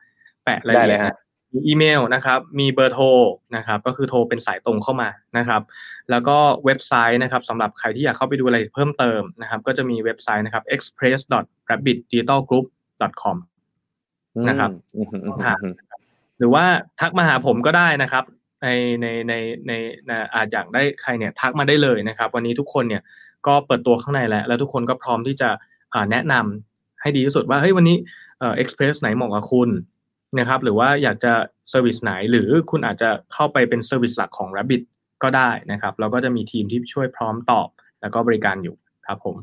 [0.44, 1.16] แปะรายละเอียด
[1.54, 3.04] มีอีเมลนะครับ มีเบอร์โทร
[3.56, 5.62] นะครับ ก็คือโทรเป็นสายตรงเข้ามานะครับ
[6.10, 13.36] แล้วก็เว็บไซต์นะครับสำหรับใครที่อยากเข้าไปดูอะไรเพิ่มเติมนะครับ ก็จะมีเว็บไซต์นะครับ express.rabbitdigitalgroup.com
[14.48, 14.70] นะครับ
[16.38, 16.64] หรือว่า
[17.00, 18.24] ทักมาหาผมก็ได้นะครับ
[18.62, 18.68] ใน
[19.00, 19.32] ในใน
[19.66, 19.72] ใน
[20.34, 23.02] อาจอยากได้ใครเนี่ยทักมาได้เลยนะครับ วันนี้ทุกคนเนี่ย
[23.46, 25.48] ก็เปิดตัวข้างในแล้ว แล้วทุกคนก็พร้อมที่จะ
[26.10, 27.96] แนะนำให้ดีที่สุดว่าเฮ้ยวันนี้
[28.40, 29.68] Express ไหนเหมาะกับคุณ
[30.38, 31.32] นะครับหรือว่าอยากจะ
[31.70, 34.82] service ไหน หรือคุณอาจจะเข้าไปเป็น service หลักของ Rabbit
[35.22, 37.68] ก็ได้นะครับเราก็จะมีทีมที่ช่วยพร้อมตอบ
[38.00, 38.76] แล้วก็บริการอยู่
[39.06, 39.36] ครับผม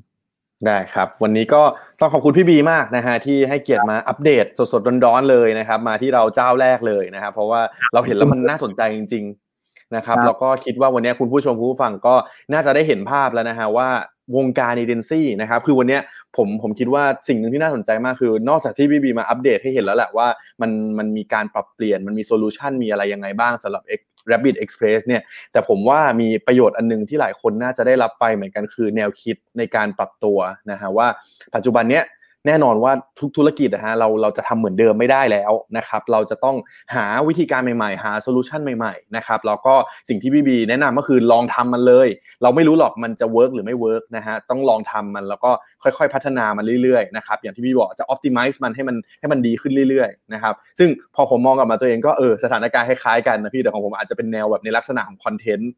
[0.67, 1.61] ได้ครับ วันนี้ก็
[1.99, 7.61] ต้องขอบคุณพี่บีมากนะฮะที่ให้เกียรติมาอัปเดตสดๆร้อนๆเลยนะครับ มาที่เราเจ้าแรกเลยนะครับ เพราะว่า
[7.93, 9.23] เราเห็นแล้วมันน่าสนใจจริง
[9.59, 12.15] ๆนะครับแล้วก็คิดว่าวันนี้คุณผู้ชมผู้ฟังก็
[12.53, 13.89] น่าจะได้เห็นภาพแล้วนะฮะว่า
[14.35, 15.99] วงการเอเจนซี่นะครับคือวันนี้
[16.37, 20.27] ผมผมคิดว่าสิ่งหนึ่งที่น่าสนใจมากคือนอกจากที่พี่บีมาอัปเดตให้เห็นแล้วแหละว่า
[20.61, 23.83] มันมันมีการปรับเปลี่ยนมันมี solution มีอะไรยังไงบ้างสำหรับ
[24.31, 25.21] Rabbit Express เนี่ย
[25.51, 30.37] แต่ผมว่ามีประโยชน์อันนึงที่หลายคนน่าจะได้รับไปเหมือนกันคือแนวคิดในการปรับตัว
[30.71, 31.07] นะฮะว่า
[31.55, 32.03] ปัจจุบันเนี้ย
[32.47, 36.55] แน่นอนว่าทุกธุรกิจนะฮะเราเราจะทำเหมือนเดิมไม่ได้แล้วนะครับเราจะต้อง
[36.95, 39.73] หาวิธีการใหม่ๆ หา solution ใหม่ๆนะครับแล้วก็
[40.09, 42.07] สิ่งที่พี่บีแนะนำก็คือลองทำมันเลย
[42.43, 45.51] เราไม่รู้หรอกมันจะเวิร์กหรือไม่เวิร์กนะฮะต้องลองทำมันแล้วก็
[45.83, 55.71] ค่อยๆ พัฒนามันเรื่อยๆนะครับอย่างที่พี่บอกจะอ p t i m i z e มันให้มันให้มันดีขึ้นเรื่อยๆนะครับซึ่งพอผมมองกลับมาตัวเองก็เออสถานการณ์คล้ายๆกันนะพี่แต่ของผมอาจจะเป็นแนวแบบในลักษณะของคอนเทนต์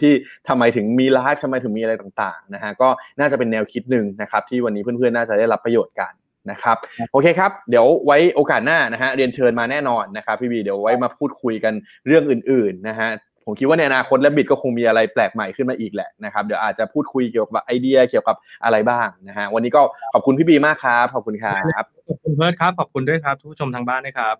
[0.00, 0.12] ที่
[0.48, 2.88] ทำไมถึงมีไลฟ์ทำไมถึงมีอะไรต่างๆนะฮะก็
[3.20, 6.12] น่าจะเป็นแนวคิดหนึ่งนะครับที่วันนี้เพื่อนๆน่าจะได้รับประโยชน์กัน
[6.50, 6.76] นะครับ
[7.12, 11.74] โอเคครับ เดี๋ยวไว้โอกาสหน้านะฮะเรียนเชิญมาแน่นอนนะครับพี่บีเดี๋ยวไว้มาพูดคุยกัน
[12.06, 13.08] เรื่องอื่นๆนะฮะ
[13.44, 24.36] ผมคิดว่าในอนาคตและบิดก็คงมีอะไรแปลกใหม่ขึ้นมาอีกแหละนะครับเดี๋ยวอาจจะพูดคุยเกี่ยวกับไอเดียเกี่ยวกับอะไรบ้างนะฮะวันนี้ก็ขอบคุณพี่บีมากครับขอบคุณครับขอบคุณเพิร์ดครับขอบคุณด้วยครับทุกผู้ชมทางบ้านนะครับ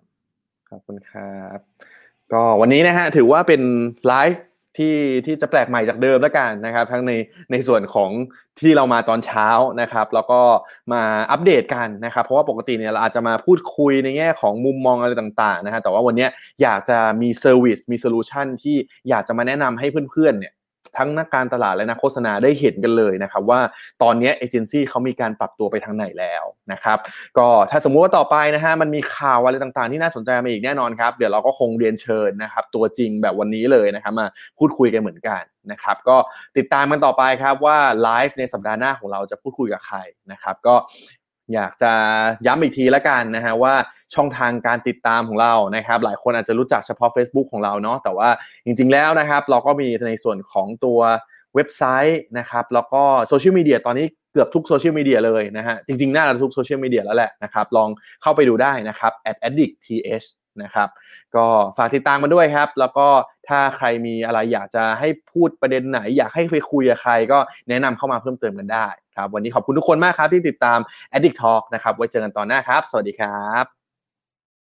[0.69, 1.57] ขอบคุณครับ
[2.33, 3.61] ก็วันนี้นะฮะถือว่าเป็น
[4.07, 4.43] ไลฟ์
[4.79, 7.11] ที่ที่จะแปลกใหม่จากเดิมแล้วกันนะครับ ทั้งใน
[7.51, 8.11] ในส่วนของ
[8.59, 9.47] ที่เรามาตอนเช้า
[9.81, 10.41] นะครับ แล้วก็
[10.93, 11.01] มา
[11.31, 16.27] อัปเดตกันนะครับ เพราะว่าปกติเนี่ยเราอาจจะมาพูดคุยในแง่ของมุมมองอะไรต่างๆนะฮะแต่ว่าวันนี้
[16.61, 18.75] อยากจะมี service มี solution ที่
[19.09, 20.53] อยากจะมาแนะนำให้เพื่อนๆเนี่ย
[20.97, 23.59] ทั้งนักการตลาดและนักโฆษณาได้เห็นกันเลยนะครับว่า
[24.03, 26.97] ตอนนี้เอเจนซี่เขามีการปรับตัวไปทางไหนแล้วนะครับ
[27.37, 34.27] ก็ถ้าสมมุติว่าต่อไปนะฮะมันมีข่าวอะไรต่างๆ ที่น่าสนใจมาอีกแน่นอนครับ เดี๋ยวเราก็คงเรียนเชิญนะครับตัวจริงแบบวันนี้เลยนะครับมา
[34.57, 36.17] พูดคุยกันเหมือนกันนะครับก็
[36.57, 39.97] ติดตามกันต่อไปครับว่าไลฟ์ในสัปดาห์หน้าของเราจะพูดคุยกับใคร
[40.31, 40.75] นะครับก็
[41.53, 41.93] อยากจะ
[42.45, 43.73] ย้ำอีกทีละกันนะฮะว่า
[44.15, 48.29] ช่องทางการติดตามของเรานะครับ หลายคนอาจจะรู้จักเฉพาะ Facebook ของเราเนาะแต่ว่า
[48.65, 50.99] จริงๆแล้วนะครับ เราก็มีในส่วนของตัว
[51.55, 57.89] เว็บไซต์นะครับ แล้วก็โซเชียลมีเดียตอนนี้เกือบทุกโซเชียลมีเดียเลยนะฮะจริงๆ น่าจะทุกโซเชียลมีเดียแล้วแหละนะครับ ลอง
[58.21, 59.11] เข้าไปดูได้นะครับ
[59.47, 60.27] @addictth
[60.63, 60.89] นะครับ
[61.35, 61.45] ก็
[61.77, 63.07] ฝากติดตามมาด้วยครับ แล้วก็
[63.47, 67.39] ถ้าใครมีอะไรอยากจะให้พูดประเด็นไหน อยากให้ไปคุยกับใครก็
[67.69, 68.87] แนะนำเข้ามาเพิ่มเติมกันได้
[69.17, 70.79] ครับ วันนี้ขอบคุณทุกคนมากครับที่ติดตาม
[71.13, 73.78] Addict Talk นะครับ ไว้เจอกันตอนหน้าครับ สวัสดีครับ